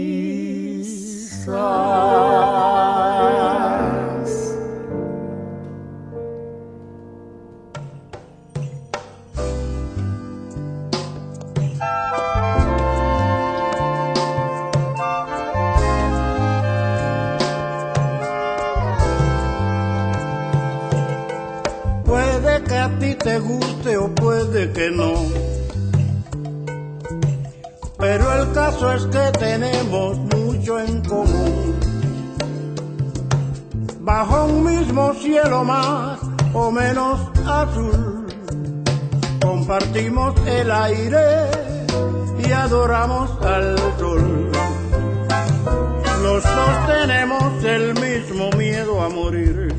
Puede 24.09 24.71
que 24.71 24.89
no. 24.91 25.13
Pero 27.97 28.33
el 28.33 28.51
caso 28.53 28.91
es 28.93 29.05
que 29.05 29.31
tenemos 29.37 30.17
mucho 30.17 30.79
en 30.79 31.01
común. 31.03 31.79
Bajo 33.99 34.45
un 34.45 34.65
mismo 34.65 35.13
cielo 35.13 35.63
más 35.63 36.19
o 36.53 36.71
menos 36.71 37.19
azul, 37.45 38.25
compartimos 39.41 40.33
el 40.47 40.71
aire 40.71 41.51
y 42.43 42.51
adoramos 42.51 43.29
al 43.43 43.77
sol. 43.99 44.51
Los 46.23 46.43
dos 46.43 46.87
tenemos 46.87 47.63
el 47.63 47.93
mismo 47.99 48.49
miedo 48.57 49.01
a 49.01 49.09
morir 49.09 49.71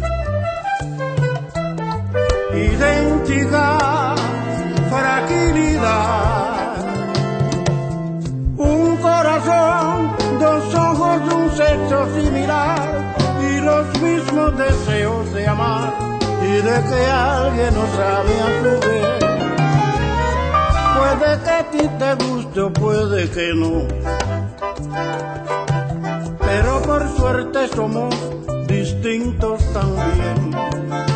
identidad, 2.55 4.17
fragilidad. 4.91 6.77
Un 8.57 8.97
corazón, 8.97 10.17
dos 10.39 10.75
ojos, 10.75 11.35
un 11.35 11.51
sexo 11.57 12.07
similar 12.15 13.15
y 13.51 13.61
los 13.61 14.01
mismos 14.01 14.57
deseos 14.59 15.33
de 15.33 15.47
amar 15.47 15.95
y 16.43 16.53
de 16.57 16.83
que 16.89 17.07
alguien 17.11 17.75
nos 17.75 17.91
sabe 17.91 18.41
a 18.41 18.49
su 18.63 18.73
vez. 18.89 19.23
Puede 20.99 21.43
que 21.43 21.51
a 21.51 21.71
ti 21.71 21.89
te 21.99 22.15
guste 22.25 22.61
o 22.61 22.73
puede 22.73 23.31
que 23.31 23.55
no. 23.55 23.87
Pero 26.39 26.83
por 26.83 27.17
suerte 27.17 27.69
somos 27.69 28.15
distintos 28.67 29.63
también 29.73 31.12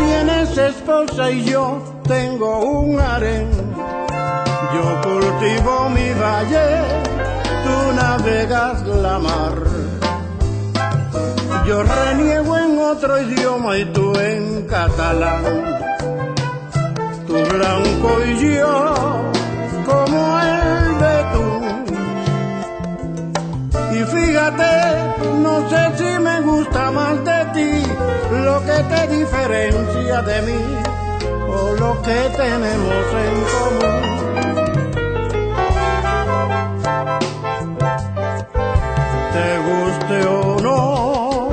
tienes 0.00 0.56
esposa 0.56 1.30
y 1.30 1.44
yo 1.44 1.82
tengo 2.06 2.50
un 2.60 3.00
harén. 3.00 3.48
Yo 4.74 4.84
cultivo 5.06 5.88
mi 5.90 6.10
valle, 6.22 6.68
tú 7.64 7.76
navegas 8.02 8.86
la 8.86 9.18
mar. 9.18 9.54
Yo 11.66 11.82
reniego 11.82 12.58
en 12.58 12.78
otro 12.78 13.20
idioma 13.22 13.78
y 13.78 13.84
tú 13.86 14.06
en 14.18 14.66
catalán. 14.66 15.44
Tú 17.26 17.34
blanco 17.56 18.10
y 18.26 18.56
yo 18.56 18.94
como 19.88 20.20
el 20.40 20.82
betún. 21.02 21.64
Y 23.96 24.00
fíjate, 24.14 24.72
no 25.44 25.54
sé 25.70 25.82
si 25.98 26.10
me 26.26 26.40
gusta 26.40 26.90
más 26.90 27.16
de 27.24 27.44
ti 27.54 27.79
lo 28.30 28.60
que 28.64 28.82
te 28.90 29.06
diferencia 29.08 30.22
de 30.22 30.42
mí 30.42 30.64
o 31.48 31.72
lo 31.78 32.02
que 32.02 32.30
tenemos 32.36 33.06
en 33.26 33.36
común. 33.52 34.00
Te 39.34 39.48
guste 39.68 40.16
o 40.26 40.60
no, 40.60 41.48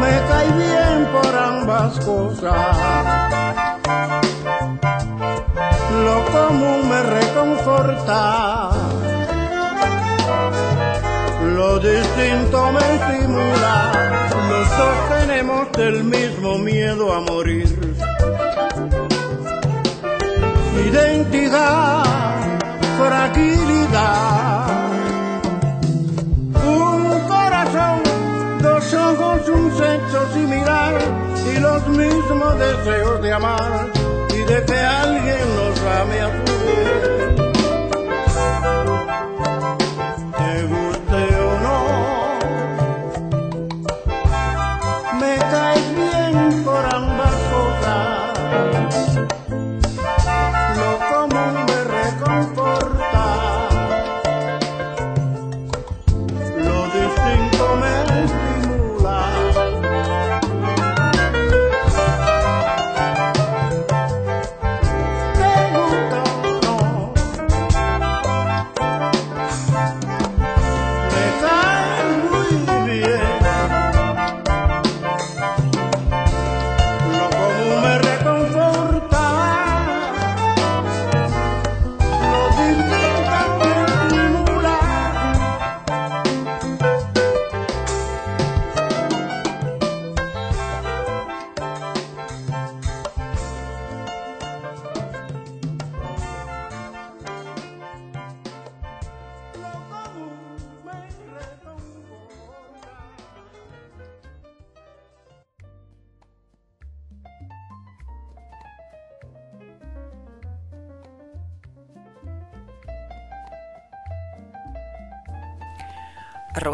me 0.00 0.14
cae 0.28 0.50
bien 0.52 1.06
por 1.12 1.34
ambas 1.34 1.92
cosas. 2.00 2.76
Lo 6.04 6.24
común 6.32 6.88
me 6.88 7.02
reconforta 7.02 8.73
lo 11.74 11.80
distinto 11.80 12.72
me 12.72 12.78
estimula, 12.78 14.28
los 14.48 14.78
dos 14.78 14.96
tenemos 15.08 15.66
el 15.78 16.04
mismo 16.04 16.58
miedo 16.58 17.12
a 17.12 17.20
morir. 17.20 17.66
Identidad, 20.86 22.04
fragilidad, 22.96 24.66
un 26.64 27.20
corazón, 27.26 28.02
dos 28.62 28.94
ojos, 28.94 29.48
un 29.48 29.76
sexo 29.76 30.32
similar 30.32 30.94
y 31.52 31.58
los 31.58 31.88
mismos 31.88 32.58
deseos 32.58 33.20
de 33.20 33.32
amar 33.32 33.90
y 34.32 34.38
de 34.38 34.64
que 34.64 34.78
alguien 34.78 35.56
nos 35.56 35.80
ame 35.80 36.20
a 36.20 36.46
su. 36.46 37.33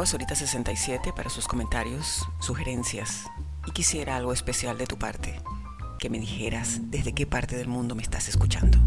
Arroba 0.01 0.19
Sorita67 0.19 1.13
para 1.13 1.29
sus 1.29 1.47
comentarios, 1.47 2.27
sugerencias 2.41 3.27
y 3.67 3.73
quisiera 3.73 4.17
algo 4.17 4.33
especial 4.33 4.79
de 4.79 4.87
tu 4.87 4.99
parte, 4.99 5.39
que 5.99 6.09
me 6.09 6.19
dijeras 6.19 6.81
desde 6.91 7.13
qué 7.13 7.27
parte 7.27 7.57
del 7.57 7.69
mundo 7.69 7.95
me 7.95 8.03
estás 8.03 8.29
escuchando. 8.29 8.79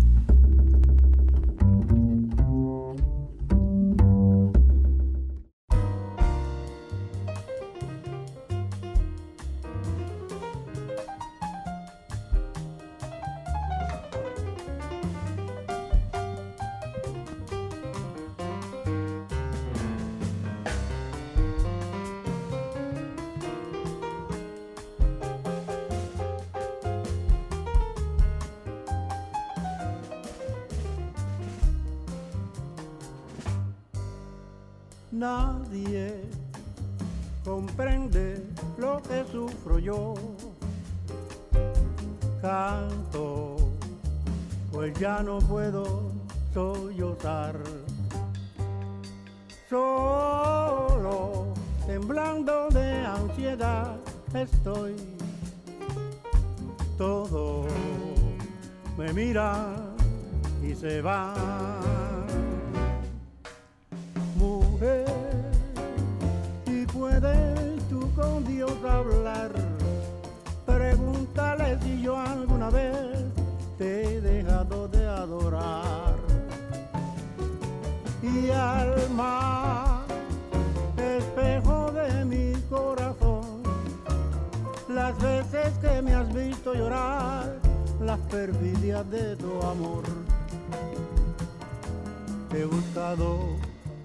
Te 92.50 92.62
he 92.62 92.66
buscado 92.66 93.40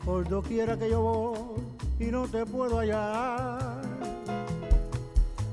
por 0.05 0.27
doquiera 0.27 0.79
que 0.79 0.89
yo 0.89 1.03
voy 1.03 1.39
y 2.01 2.07
no 2.07 2.27
te 2.27 2.47
puedo 2.47 2.79
hallar. 2.79 3.83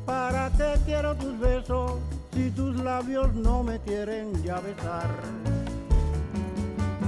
¿Para 0.06 0.50
qué 0.52 0.80
quiero 0.86 1.16
tus 1.16 1.38
besos 1.40 1.94
si 2.34 2.50
tus 2.52 2.76
labios 2.78 3.34
no 3.34 3.64
me 3.64 3.80
quieren 3.80 4.32
ya 4.44 4.62
besar? 4.62 5.10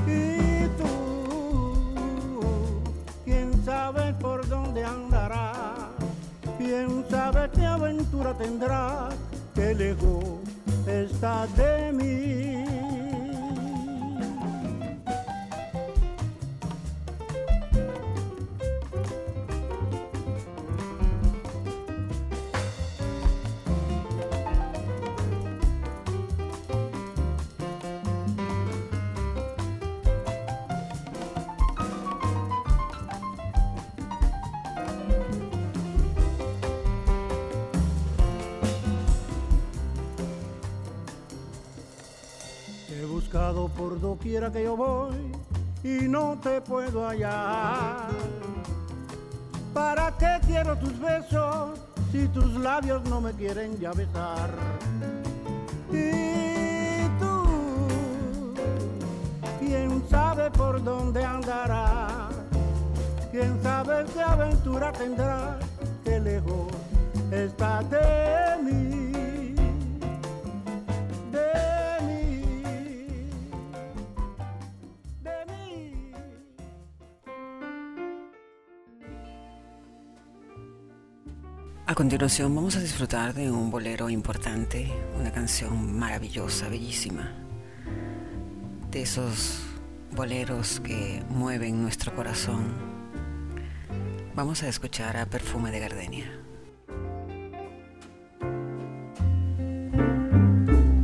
Y 0.06 0.68
tú, 0.78 2.42
quién 3.24 3.54
sabe 3.64 4.14
por 4.16 4.48
dónde 4.48 4.84
andarás, 4.84 5.92
quién 6.58 7.06
sabe 7.10 7.50
qué 7.54 7.66
aventura 7.66 8.34
tendrás, 8.38 9.16
qué 9.56 9.74
lejos 9.74 10.40
está 10.86 11.48
de 11.56 11.94
mí. 11.94 12.57
Por 44.28 44.34
doquiera 44.34 44.52
que 44.52 44.64
yo 44.64 44.76
voy 44.76 45.32
y 45.84 46.08
no 46.10 46.38
te 46.42 46.60
puedo 46.60 47.08
hallar. 47.08 48.10
¿Para 49.74 50.18
qué 50.18 50.40
quiero 50.46 50.76
tus 50.78 51.00
besos 51.00 51.80
si 52.12 52.28
tus 52.28 52.54
labios 52.56 53.04
no 53.10 53.22
me 53.22 53.32
quieren 53.32 53.78
ya 53.80 53.92
besar? 53.92 54.50
Y 55.92 57.08
tú, 57.20 57.46
quién 59.60 60.04
sabe 60.10 60.52
por 60.52 60.84
dónde 60.84 61.24
andará, 61.24 62.28
quién 63.32 63.62
sabe 63.64 64.06
qué 64.14 64.22
aventura 64.22 64.92
tendrá, 64.92 65.58
qué 66.04 66.20
lejos 66.20 66.68
está 67.32 67.82
de 67.84 68.64
mí. 68.64 68.97
Continuación 82.18 82.56
vamos 82.56 82.76
a 82.76 82.80
disfrutar 82.80 83.36
de 83.36 83.52
un 83.52 83.70
bolero 83.70 84.10
importante, 84.10 84.92
una 85.20 85.32
canción 85.32 86.00
maravillosa, 86.00 86.68
bellísima, 86.68 87.32
de 88.90 89.04
esos 89.04 89.60
boleros 90.16 90.80
que 90.80 91.22
mueven 91.30 91.80
nuestro 91.80 92.16
corazón. 92.16 92.74
Vamos 94.34 94.64
a 94.64 94.68
escuchar 94.68 95.16
a 95.16 95.28
Perfume 95.28 95.70
de 95.70 95.80
Gardenia. 95.80 96.26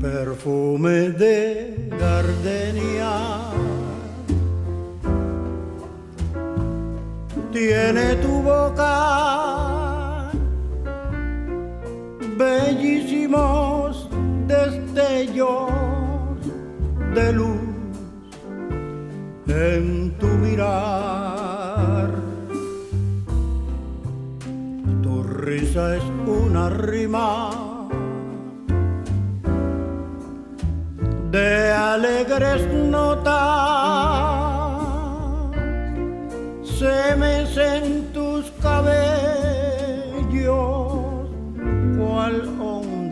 Perfume 0.02 1.12
de 1.12 1.90
Gardenia 1.92 3.52
tiene 7.52 8.16
tu 8.16 8.42
boca 8.42 9.73
bellísimos 12.44 14.10
destellos 14.48 15.72
de 17.16 17.34
luz 17.34 17.60
en 19.48 20.14
tu 20.20 20.28
mirar. 20.46 22.10
Tu 25.04 25.24
risa 25.24 25.96
es 25.98 26.04
una 26.28 26.70
rima 26.70 27.50
de 31.32 31.72
alegres 31.72 32.62
notas. 32.96 33.44
Se 36.80 37.16
me 37.16 37.33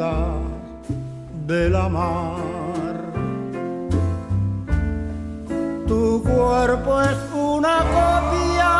de 0.01 1.69
la 1.69 1.87
mar. 1.87 2.95
Tu 5.87 6.23
cuerpo 6.23 7.01
es 7.01 7.17
una 7.33 7.77
copia 7.97 8.73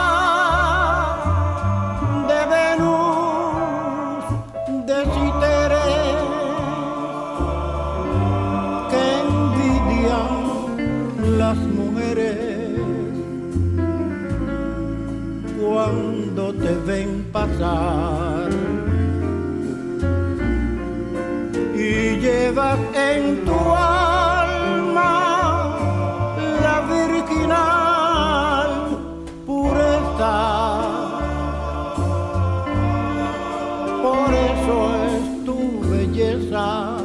de 2.29 2.39
Venus, 2.55 4.23
de 4.87 4.97
Citeres, 5.13 6.17
que 8.89 9.01
envidian 9.27 10.33
las 11.37 11.57
mujeres 11.57 12.79
cuando 15.59 16.43
te 16.53 16.73
ven 16.87 17.11
pasar. 17.31 18.40
Llevas 22.51 22.79
en 22.93 23.45
tu 23.45 23.57
alma 23.75 25.13
la 26.61 26.81
virginal 26.93 28.69
pureza. 29.45 30.37
Por 34.03 34.29
eso 34.49 34.75
es 35.05 35.45
tu 35.45 35.59
belleza, 35.91 36.97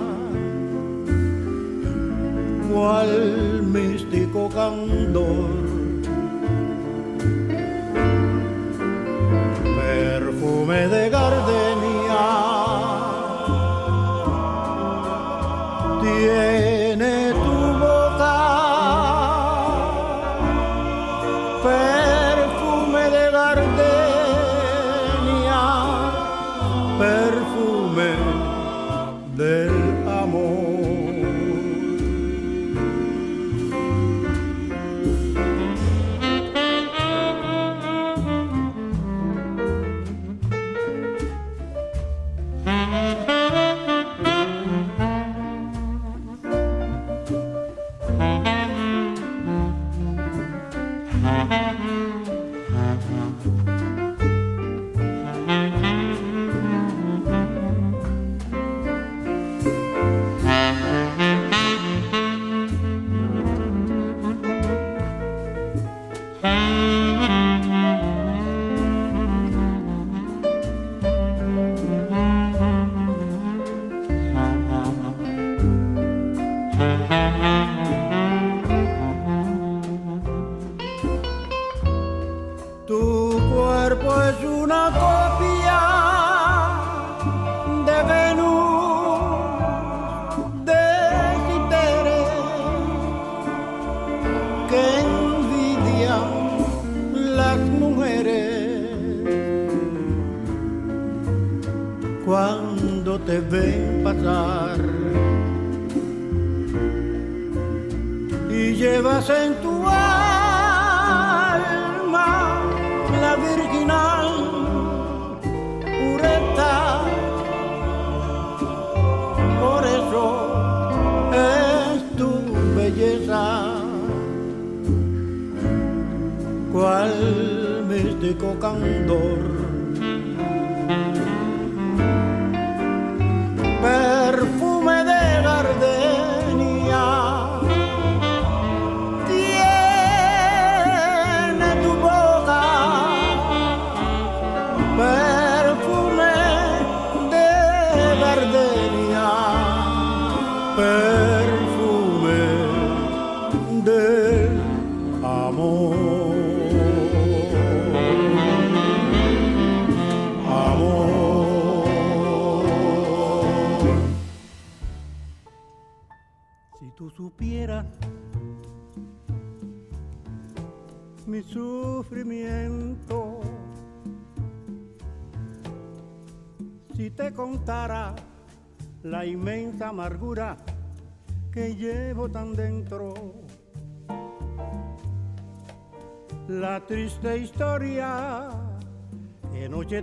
cual 2.73 3.63
místico 3.63 4.49
candor. 4.49 5.56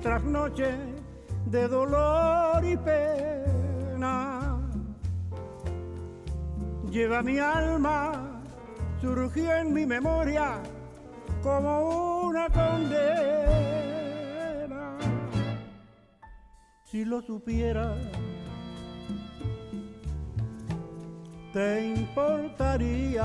Tras 0.04 0.24
noche 0.26 0.70
de 1.46 1.68
dolor 1.70 2.64
y 2.66 2.76
pena 2.76 4.60
lleva 6.92 7.24
mi 7.24 7.40
alma, 7.40 8.42
surgió 9.02 9.56
en 9.56 9.74
mi 9.74 9.86
memoria 9.86 10.62
como 11.42 12.22
una 12.28 12.50
condena. 12.50 12.84
Si 16.84 17.06
lo 17.06 17.22
supieras, 17.22 17.98
te 21.54 21.96
importaría 21.96 23.24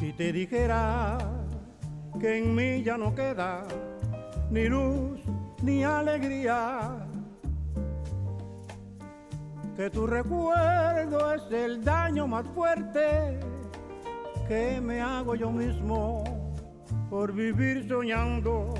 si 0.00 0.12
te 0.12 0.32
dijera 0.32 1.39
que 2.20 2.38
en 2.38 2.54
mí 2.54 2.82
ya 2.82 2.98
no 2.98 3.14
queda 3.14 3.62
ni 4.50 4.68
luz 4.68 5.20
ni 5.62 5.84
alegría 5.84 7.06
que 9.76 9.88
tu 9.88 10.06
recuerdo 10.06 11.34
es 11.34 11.42
el 11.50 11.82
daño 11.82 12.26
más 12.26 12.44
fuerte 12.54 13.40
que 14.46 14.78
me 14.80 15.00
hago 15.00 15.34
yo 15.34 15.50
mismo 15.50 16.22
por 17.08 17.32
vivir 17.32 17.88
soñando 17.88 18.74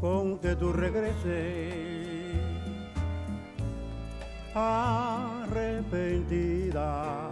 con 0.00 0.38
que 0.38 0.54
tú 0.54 0.72
regreses 0.72 1.92
arrepentida. 4.54 7.31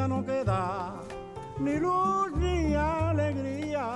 Ya 0.00 0.08
no 0.08 0.24
queda 0.24 0.94
ni 1.58 1.74
luz 1.78 2.32
ni 2.36 2.74
alegría, 2.74 3.86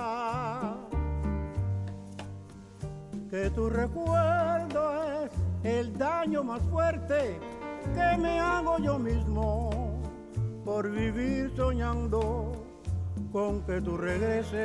que 3.31 3.49
tu 3.49 3.69
recuerdo 3.69 4.81
es 5.23 5.31
el 5.63 5.97
daño 5.97 6.43
más 6.43 6.61
fuerte 6.73 7.39
que 7.95 8.17
me 8.21 8.39
hago 8.39 8.77
yo 8.77 8.99
mismo 8.99 9.71
por 10.63 10.91
vivir 10.91 11.51
soñando 11.55 12.51
con 13.31 13.63
que 13.63 13.81
tú 13.81 13.97
regreses 13.97 14.59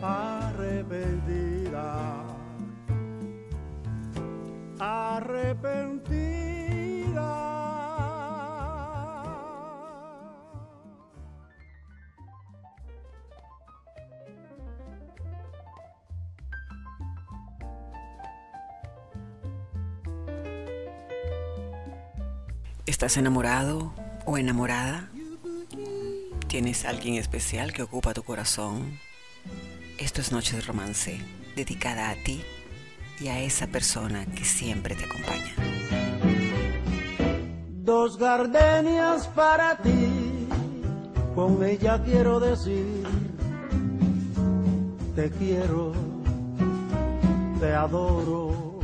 arrepentida, 0.00 1.88
arrepentida. 4.78 6.27
¿Estás 23.08 23.20
enamorado 23.20 23.94
o 24.26 24.36
enamorada? 24.36 25.08
¿Tienes 26.46 26.84
alguien 26.84 27.14
especial 27.14 27.72
que 27.72 27.82
ocupa 27.82 28.12
tu 28.12 28.22
corazón? 28.22 28.98
Esto 29.96 30.20
es 30.20 30.30
Noche 30.30 30.56
de 30.56 30.60
Romance, 30.60 31.18
dedicada 31.56 32.10
a 32.10 32.16
ti 32.16 32.44
y 33.18 33.28
a 33.28 33.40
esa 33.40 33.66
persona 33.68 34.26
que 34.26 34.44
siempre 34.44 34.94
te 34.94 35.06
acompaña. 35.06 35.54
Dos 37.82 38.18
gardenias 38.18 39.26
para 39.28 39.78
ti, 39.78 40.46
con 41.34 41.64
ella 41.64 42.02
quiero 42.04 42.38
decir, 42.38 43.06
te 45.16 45.30
quiero, 45.30 45.94
te 47.58 47.72
adoro, 47.72 48.80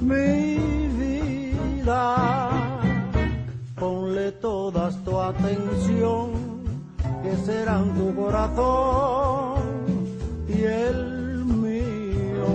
mi 0.00 0.56
vida. 0.98 2.63
Todas 4.44 4.94
tu 5.04 5.18
atención, 5.18 6.32
que 7.22 7.34
serán 7.46 7.94
tu 7.94 8.14
corazón 8.14 9.56
y 10.46 10.64
el 10.64 11.46
mío. 11.46 12.50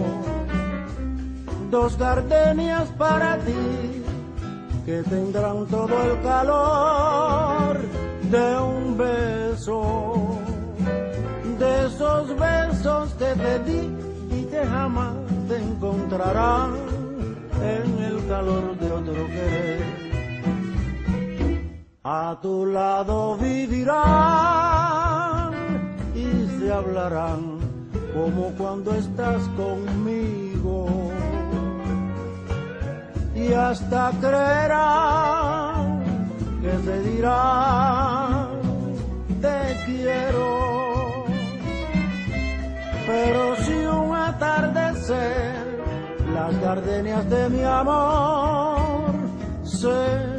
Dos 1.72 1.98
gardenias 1.98 2.90
para 2.90 3.40
ti 3.40 4.04
que 4.86 5.02
tendrán 5.02 5.66
todo 5.66 5.96
el 6.04 6.22
calor 6.22 7.80
de 8.36 8.60
un 8.60 8.96
beso, 8.96 10.38
de 11.58 11.88
esos 11.88 12.38
besos 12.38 13.14
que 13.16 13.34
te 13.34 13.60
di 13.68 13.90
y 14.38 14.44
que 14.44 14.64
jamás 14.64 15.16
te 15.48 15.58
encontrarán 15.58 16.70
en 17.64 18.04
el 18.04 18.28
calor 18.28 18.78
de 18.78 18.92
otro 18.92 19.26
querer. 19.26 20.09
A 22.04 22.38
tu 22.42 22.66
lado 22.66 23.36
vivirán 23.36 23.92
y 26.16 26.48
se 26.58 26.72
hablarán 26.72 27.60
como 28.14 28.52
cuando 28.58 28.96
estás 28.96 29.46
conmigo 29.58 30.88
y 33.36 33.52
hasta 33.52 34.12
creerán 34.22 36.00
que 36.62 36.72
se 36.86 37.02
dirán 37.02 38.48
te 39.42 39.78
quiero. 39.86 41.26
Pero 43.08 43.58
si 43.58 43.74
un 43.74 44.16
atardecer 44.16 45.84
las 46.34 46.62
gardenias 46.62 47.30
de 47.30 47.50
mi 47.50 47.64
amor 47.64 49.12
se 49.64 50.39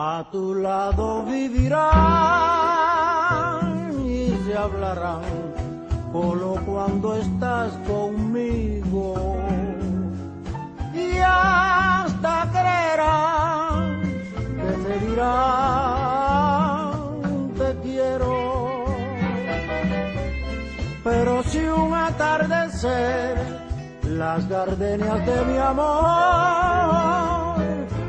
A 0.00 0.24
tu 0.30 0.54
lado 0.54 1.24
vivirán 1.24 1.80
y 4.06 4.30
se 4.44 4.56
hablarán 4.56 5.22
solo 6.12 6.54
cuando 6.64 7.16
estás 7.16 7.72
conmigo. 7.84 9.36
Y 10.94 11.18
hasta 11.18 12.48
creerán 12.52 14.02
que 14.62 14.70
te 14.86 14.94
dirán 15.04 15.26
te 17.58 17.74
quiero. 17.82 18.84
Pero 21.02 21.42
si 21.42 21.64
un 21.64 21.92
atardecer 21.92 23.36
las 24.04 24.48
gardenias 24.48 25.26
de 25.26 25.44
mi 25.44 25.58
amor 25.58 27.58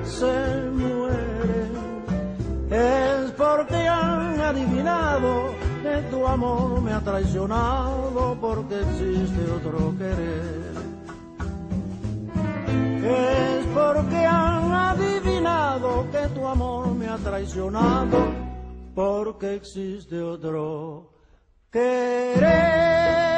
se 0.03 0.58
es 2.69 3.31
porque 3.31 3.75
han 3.75 4.39
adivinado 4.39 5.55
que 5.81 6.01
tu 6.11 6.27
amor 6.27 6.81
me 6.81 6.93
ha 6.93 6.99
traicionado 6.99 8.37
porque 8.39 8.79
existe 8.81 9.51
otro 9.51 9.93
querer. 9.97 10.69
Es 13.03 13.65
porque 13.73 14.17
han 14.17 14.71
adivinado 14.71 16.05
que 16.11 16.27
tu 16.35 16.47
amor 16.47 16.93
me 16.93 17.07
ha 17.07 17.17
traicionado 17.17 18.17
porque 18.93 19.55
existe 19.55 20.21
otro 20.21 21.11
querer. 21.71 23.28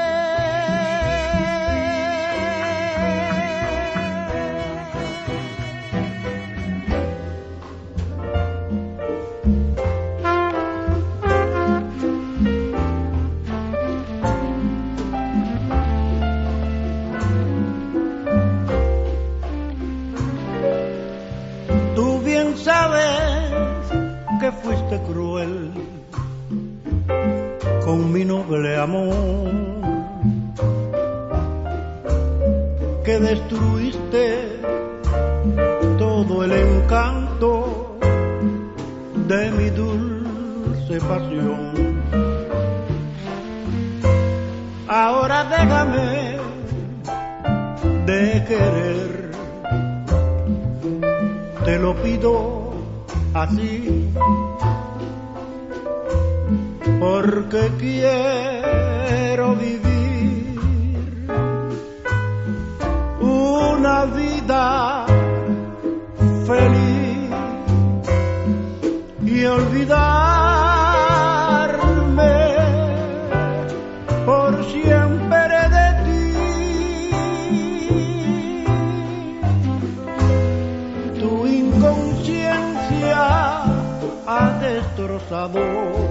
Cruel 24.99 25.72
con 27.85 28.11
mi 28.11 28.26
noble 28.26 28.77
amor, 28.77 29.15
que 33.03 33.19
destruiste 33.19 34.59
todo 35.97 36.43
el 36.43 36.51
encanto 36.51 37.97
de 39.27 39.51
mi 39.51 39.69
dulce 39.69 40.99
pasión. 41.07 42.01
Ahora 44.88 45.45
déjame 45.45 46.38
de 48.05 48.45
querer, 48.45 49.31
te 51.63 51.80
lo 51.80 51.95
pido 52.01 52.70
así, 53.33 54.09
porque 56.99 57.71
quiero 57.79 59.55
vivir 59.55 60.59
una 63.21 64.05
vida 64.05 65.05
feliz 66.45 67.29
y 69.25 69.45
olvidar 69.45 70.30
mi 85.31 86.10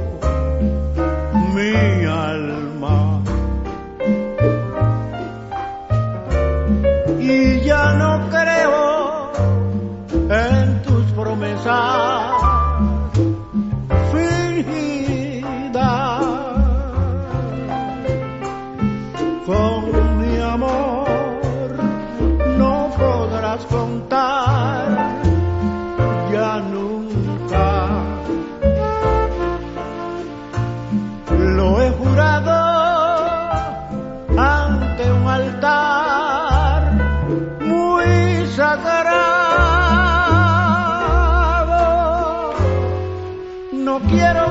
quiero 44.11 44.50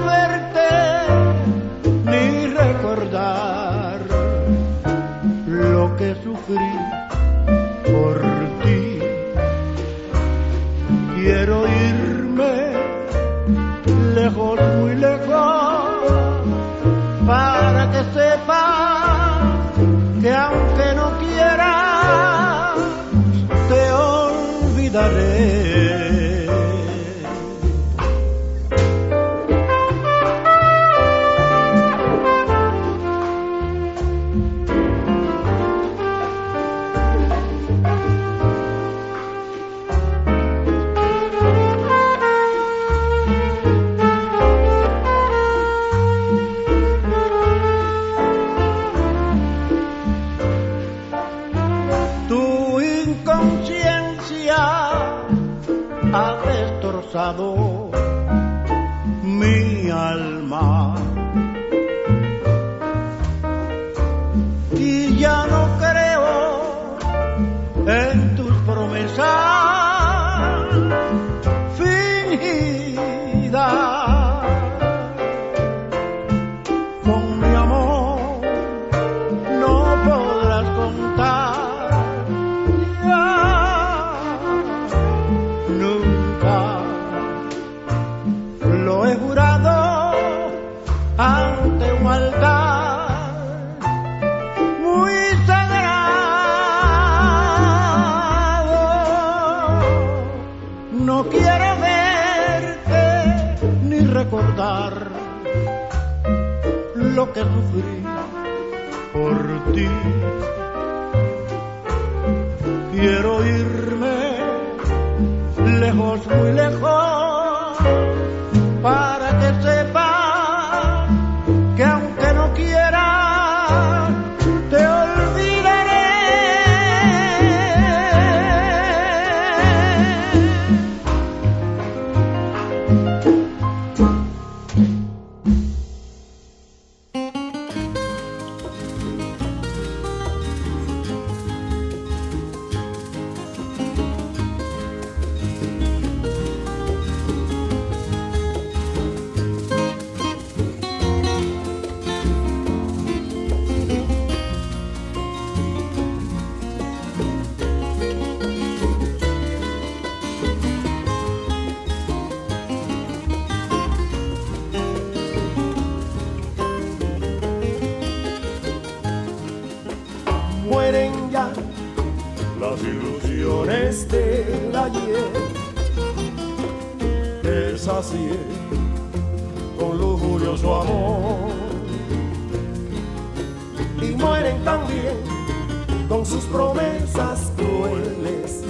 con 186.09 186.25
sus 186.25 186.43
promesas 186.45 187.51
crueles. 187.55 188.63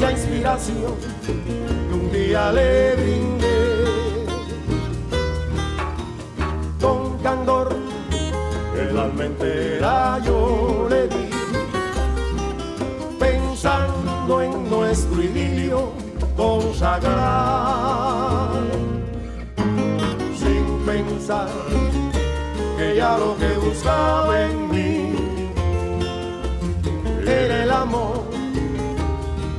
La 0.00 0.12
inspiración 0.12 0.94
que 1.26 1.32
un 1.92 2.12
día 2.12 2.52
le 2.52 2.94
brindé 2.94 4.26
con 6.80 7.18
candor, 7.18 7.76
el 8.76 8.96
alma 8.96 9.24
entera 9.24 10.20
yo 10.24 10.86
le 10.88 11.08
di, 11.08 11.30
pensando 13.18 14.40
en 14.40 14.70
nuestro 14.70 15.20
idilio 15.20 15.90
consagrar, 16.36 17.00
sin 20.38 20.64
pensar 20.86 21.48
que 22.76 22.94
ya 22.94 23.18
lo 23.18 23.36
que 23.36 23.48
buscaba 23.58 24.42
en 24.42 24.70
mí 24.70 24.87
el 27.46 27.70
amor 27.70 28.24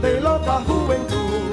de 0.02 0.20
loca 0.20 0.62
juventud. 0.68 1.49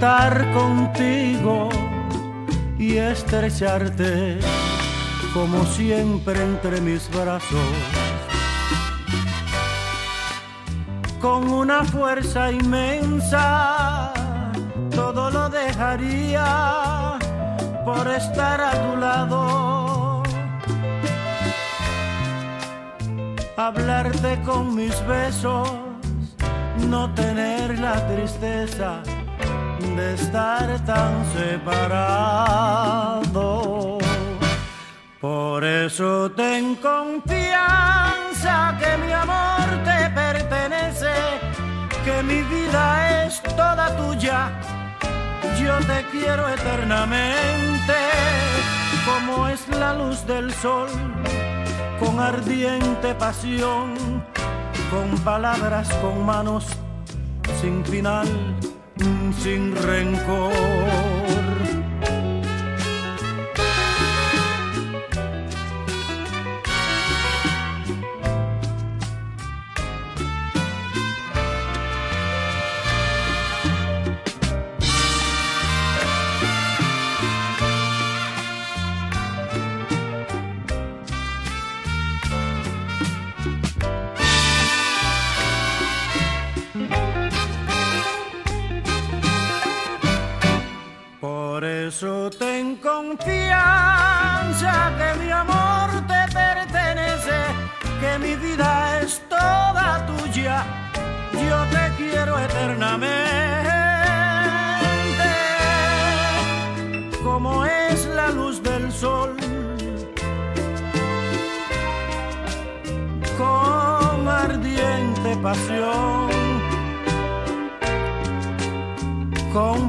estar 0.00 0.50
contigo 0.54 1.68
y 2.78 2.96
estrecharte 2.96 4.38
como 5.34 5.66
siempre 5.66 6.42
entre 6.42 6.80
mis 6.80 7.06
brazos. 7.10 7.70
Con 11.20 11.52
una 11.52 11.84
fuerza 11.84 12.50
inmensa, 12.50 14.14
todo 14.90 15.30
lo 15.30 15.50
dejaría 15.50 17.18
por 17.84 18.08
estar 18.08 18.58
a 18.58 18.70
tu 18.70 18.96
lado. 18.96 20.22
Hablarte 23.58 24.40
con 24.46 24.74
mis 24.74 25.06
besos, 25.06 25.70
no 26.88 27.12
tener 27.12 27.78
la 27.78 28.06
tristeza 28.06 29.02
estar 30.00 30.84
tan 30.84 31.24
separado. 31.32 32.80
Por 35.20 35.64
eso 35.64 36.30
ten 36.30 36.76
confianza 36.76 38.76
que 38.80 38.96
mi 39.04 39.12
amor 39.12 39.66
te 39.84 40.08
pertenece, 40.10 41.12
que 42.04 42.22
mi 42.22 42.42
vida 42.42 43.24
es 43.24 43.42
toda 43.42 43.96
tuya. 43.96 44.50
Yo 45.60 45.76
te 45.80 46.04
quiero 46.10 46.48
eternamente, 46.48 47.96
como 49.04 49.48
es 49.48 49.68
la 49.68 49.92
luz 49.94 50.24
del 50.26 50.52
sol, 50.54 50.88
con 51.98 52.18
ardiente 52.18 53.14
pasión, 53.14 54.24
con 54.90 55.18
palabras, 55.18 55.88
con 56.02 56.24
manos, 56.24 56.66
sin 57.60 57.84
final 57.84 58.26
sin 59.32 59.74
rencor. 59.74 61.29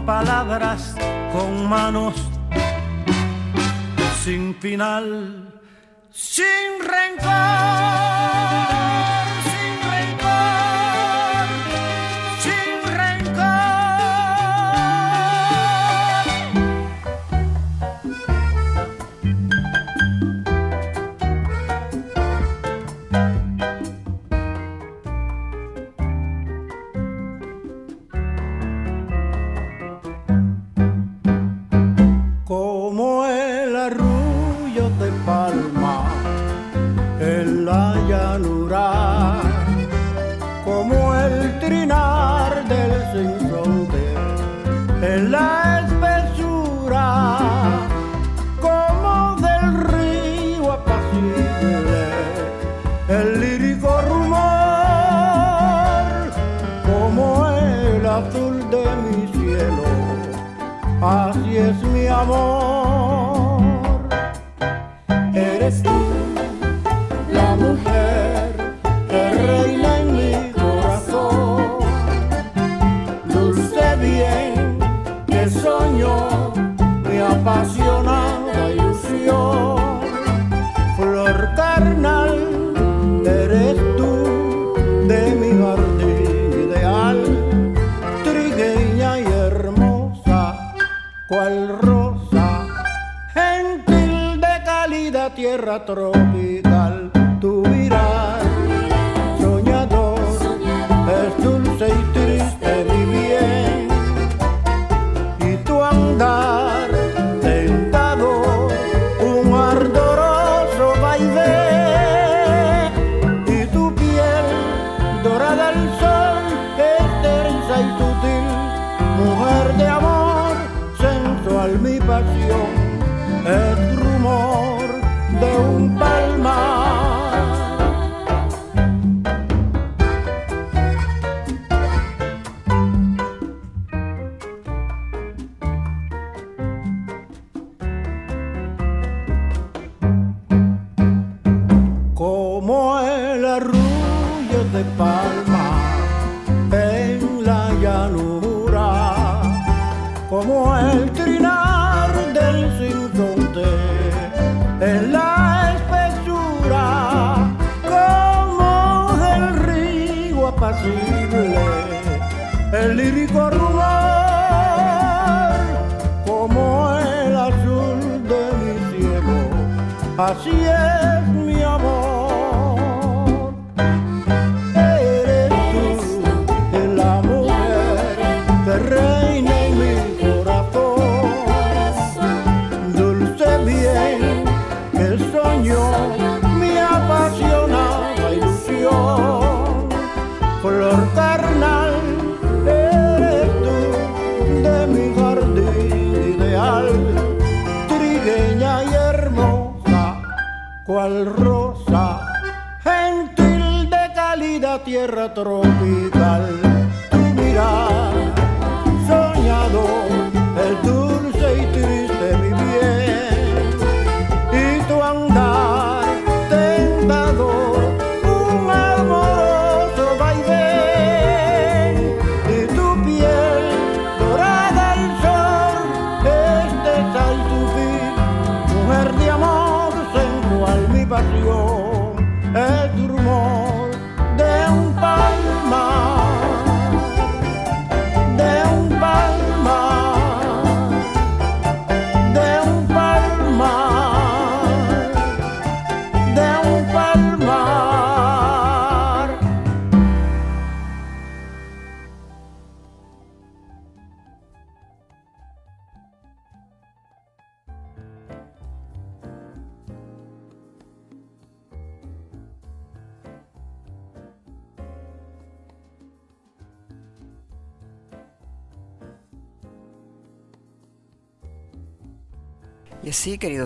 palabras, 0.05 0.95
con 1.31 1.67
manos, 1.69 2.15
sin 4.23 4.55
final. 4.55 5.40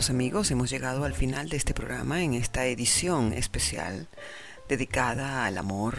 Amigos, 0.10 0.52
hemos 0.52 0.70
llegado 0.70 1.06
al 1.06 1.14
final 1.14 1.50
de 1.50 1.58
este 1.58 1.74
programa 1.74 2.22
en 2.22 2.34
esta 2.34 2.66
edición 2.66 3.34
especial 3.34 4.08
dedicada 4.68 5.46
al 5.46 5.58
amor, 5.58 5.98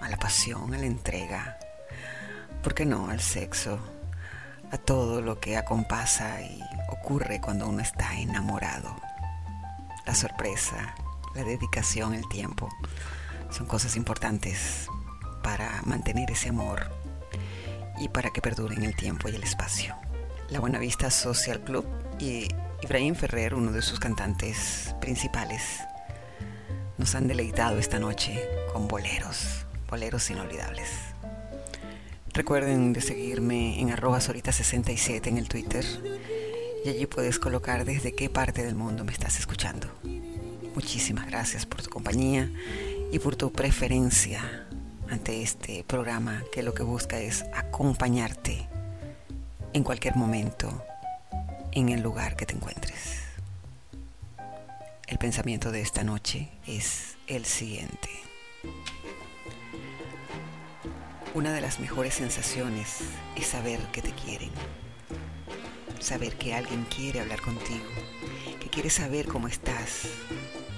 a 0.00 0.08
la 0.08 0.16
pasión, 0.16 0.74
a 0.74 0.78
la 0.78 0.86
entrega, 0.86 1.58
¿por 2.62 2.74
qué 2.74 2.84
no? 2.84 3.08
Al 3.08 3.20
sexo, 3.20 3.78
a 4.70 4.78
todo 4.78 5.22
lo 5.22 5.40
que 5.40 5.56
acompasa 5.56 6.42
y 6.42 6.60
ocurre 6.90 7.40
cuando 7.40 7.68
uno 7.68 7.80
está 7.80 8.16
enamorado. 8.18 8.94
La 10.06 10.14
sorpresa, 10.14 10.94
la 11.34 11.42
dedicación, 11.42 12.14
el 12.14 12.28
tiempo, 12.28 12.68
son 13.50 13.66
cosas 13.66 13.96
importantes 13.96 14.86
para 15.42 15.82
mantener 15.84 16.30
ese 16.30 16.50
amor 16.50 16.90
y 17.98 18.08
para 18.08 18.30
que 18.30 18.42
perduren 18.42 18.84
el 18.84 18.94
tiempo 18.94 19.28
y 19.28 19.34
el 19.34 19.42
espacio. 19.42 19.96
La 20.48 20.60
Buenavista 20.60 21.10
Social 21.10 21.60
Club 21.64 21.86
y 22.18 22.46
Ibrahim 22.82 23.14
Ferrer, 23.14 23.54
uno 23.54 23.70
de 23.70 23.80
sus 23.80 24.00
cantantes 24.00 24.94
principales, 25.00 25.62
nos 26.98 27.14
han 27.14 27.28
deleitado 27.28 27.78
esta 27.78 28.00
noche 28.00 28.42
con 28.72 28.88
boleros, 28.88 29.66
boleros 29.88 30.28
inolvidables. 30.30 30.88
Recuerden 32.34 32.92
de 32.92 33.00
seguirme 33.00 33.80
en 33.80 33.92
arroba 33.92 34.18
sorita67 34.18 35.28
en 35.28 35.38
el 35.38 35.48
Twitter 35.48 35.84
y 36.84 36.88
allí 36.88 37.06
puedes 37.06 37.38
colocar 37.38 37.84
desde 37.84 38.16
qué 38.16 38.28
parte 38.28 38.64
del 38.64 38.74
mundo 38.74 39.04
me 39.04 39.12
estás 39.12 39.38
escuchando. 39.38 39.86
Muchísimas 40.74 41.28
gracias 41.28 41.66
por 41.66 41.82
tu 41.82 41.88
compañía 41.88 42.50
y 43.12 43.20
por 43.20 43.36
tu 43.36 43.52
preferencia 43.52 44.66
ante 45.08 45.42
este 45.42 45.84
programa 45.84 46.42
que 46.50 46.64
lo 46.64 46.74
que 46.74 46.82
busca 46.82 47.20
es 47.20 47.44
acompañarte 47.54 48.66
en 49.72 49.84
cualquier 49.84 50.16
momento, 50.16 50.82
en 51.72 51.88
el 51.88 52.02
lugar 52.02 52.36
que 52.36 52.46
te 52.46 52.54
encuentres. 52.54 53.22
El 55.06 55.18
pensamiento 55.18 55.72
de 55.72 55.80
esta 55.80 56.04
noche 56.04 56.48
es 56.66 57.16
el 57.26 57.44
siguiente. 57.44 58.08
Una 61.34 61.52
de 61.52 61.62
las 61.62 61.80
mejores 61.80 62.14
sensaciones 62.14 62.98
es 63.36 63.46
saber 63.46 63.80
que 63.92 64.02
te 64.02 64.12
quieren. 64.12 64.50
Saber 65.98 66.36
que 66.36 66.54
alguien 66.54 66.84
quiere 66.94 67.20
hablar 67.20 67.40
contigo, 67.40 67.88
que 68.60 68.68
quiere 68.68 68.90
saber 68.90 69.26
cómo 69.26 69.48
estás, 69.48 70.02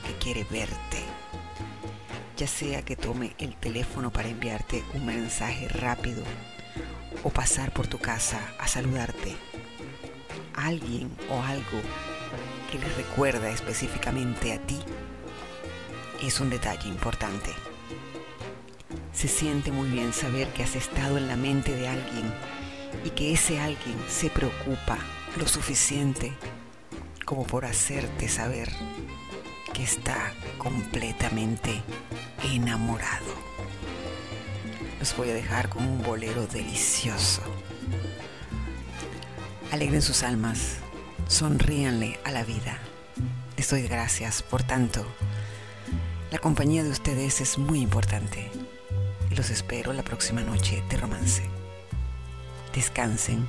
que 0.06 0.14
quiere 0.22 0.44
verte. 0.44 1.02
Ya 2.36 2.46
sea 2.46 2.82
que 2.82 2.96
tome 2.96 3.34
el 3.38 3.56
teléfono 3.56 4.12
para 4.12 4.28
enviarte 4.28 4.84
un 4.94 5.06
mensaje 5.06 5.68
rápido 5.68 6.22
o 7.22 7.30
pasar 7.30 7.72
por 7.72 7.86
tu 7.86 7.98
casa 7.98 8.40
a 8.58 8.68
saludarte. 8.68 9.53
Alguien 10.55 11.10
o 11.31 11.43
algo 11.43 11.81
que 12.70 12.78
le 12.78 12.89
recuerda 12.94 13.51
específicamente 13.51 14.52
a 14.52 14.59
ti 14.59 14.78
es 16.22 16.40
un 16.40 16.51
detalle 16.51 16.89
importante. 16.89 17.51
Se 19.12 19.28
siente 19.28 19.70
muy 19.70 19.89
bien 19.89 20.12
saber 20.12 20.48
que 20.48 20.62
has 20.62 20.76
estado 20.76 21.18
en 21.18 21.28
la 21.28 21.36
mente 21.36 21.74
de 21.76 21.89
alguien 21.89 22.32
y 23.05 23.10
que 23.10 23.32
ese 23.32 23.60
alguien 23.60 23.97
se 24.09 24.31
preocupa 24.31 24.98
lo 25.36 25.47
suficiente 25.47 26.32
como 27.24 27.47
por 27.47 27.64
hacerte 27.64 28.28
saber 28.28 28.70
que 29.72 29.82
está 29.82 30.32
completamente 30.59 31.82
enamorado. 32.44 33.35
Los 35.01 35.16
voy 35.16 35.31
a 35.31 35.35
dejar 35.35 35.68
con 35.68 35.85
un 35.85 36.02
bolero 36.02 36.47
delicioso. 36.47 37.43
Alegren 39.74 40.02
sus 40.02 40.22
almas, 40.22 40.76
sonríanle 41.26 42.20
a 42.22 42.30
la 42.30 42.44
vida. 42.44 42.78
Les 43.56 43.68
doy 43.68 43.82
gracias 43.82 44.40
por 44.40 44.62
tanto. 44.62 45.05
La 46.30 46.38
compañía 46.38 46.84
de 46.84 46.90
ustedes 46.90 47.40
es 47.40 47.59
muy 47.59 47.80
importante 47.80 48.52
los 49.36 49.51
espero 49.51 49.92
la 49.92 50.02
próxima 50.05 50.42
noche 50.42 50.82
de 50.88 50.96
romance. 50.96 51.42
Descansen 52.72 53.48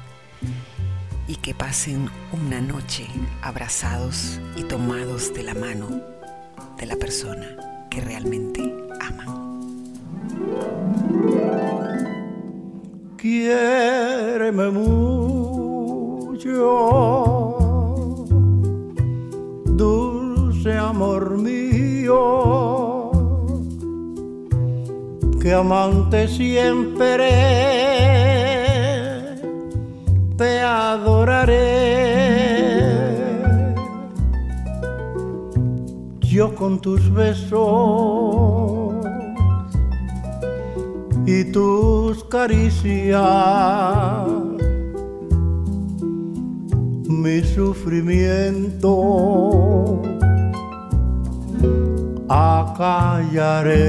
y 1.27 1.35
que 1.35 1.53
pasen 1.53 2.09
una 2.31 2.59
noche 2.59 3.05
abrazados 3.41 4.39
y 4.55 4.63
tomados 4.63 5.31
de 5.33 5.43
la 5.43 5.53
mano 5.53 6.01
de 6.77 6.85
la 6.87 6.95
persona 6.95 7.87
que 7.91 8.01
realmente 8.01 8.73
aman. 8.99 9.61
Quiéreme 13.17 14.71
mucho, 14.71 15.74
dulce 19.65 20.77
amor 20.77 21.37
mío, 21.37 23.11
que 25.41 25.53
amante 25.53 26.27
siempre 26.27 27.29
te 30.37 30.59
adoraré. 30.61 31.55
Yo 36.21 36.53
con 36.53 36.79
tus 36.79 37.11
besos 37.13 38.93
y 41.25 41.45
tus 41.45 42.23
caricias, 42.25 43.15
mi 47.07 47.43
sufrimiento 47.43 48.91
acallaré. 52.29 53.85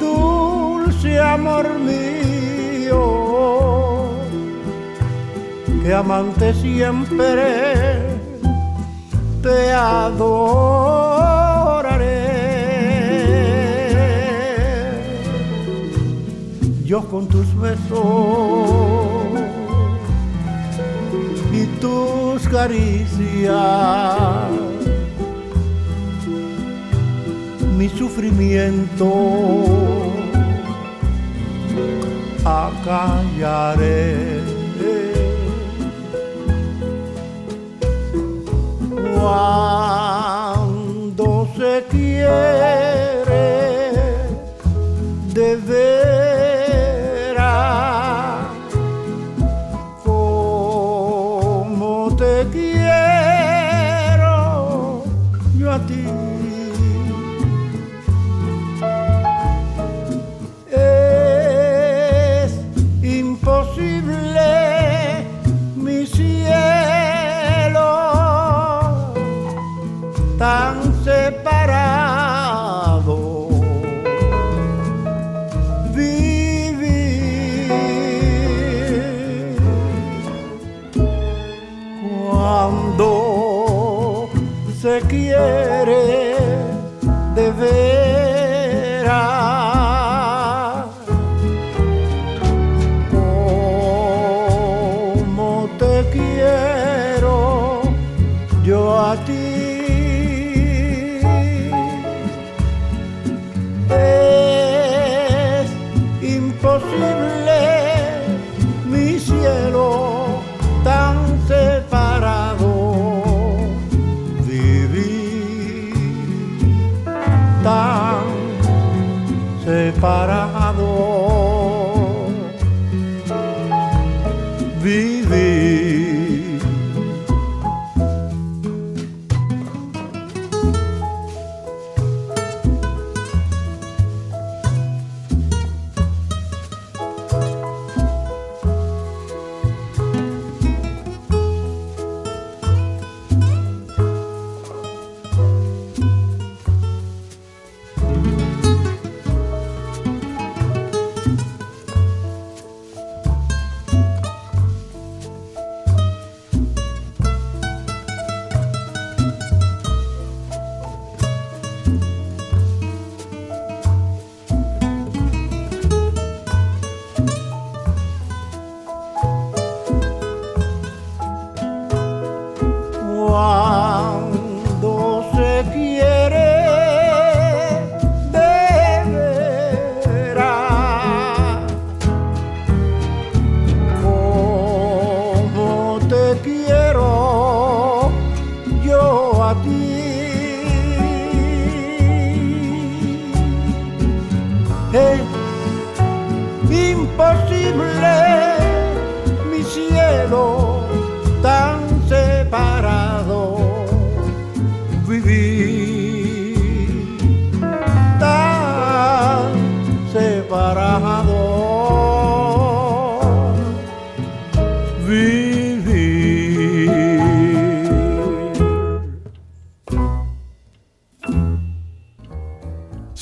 dulce 0.00 1.18
amor 1.18 1.66
mío 1.78 3.02
que 5.82 5.94
amante 5.94 6.54
siempre 6.54 8.18
te 9.42 9.72
adoro. 9.72 11.39
Con 16.98 17.28
tus 17.28 17.56
besos 17.56 17.86
y 21.52 21.64
tus 21.80 22.48
caricias. 22.48 23.54
Mi 27.78 27.88
sufrimiento 27.90 29.06
acallaré. 32.44 34.40
Cuando 39.94 40.66
se 41.56 41.84
quiere 41.88 42.69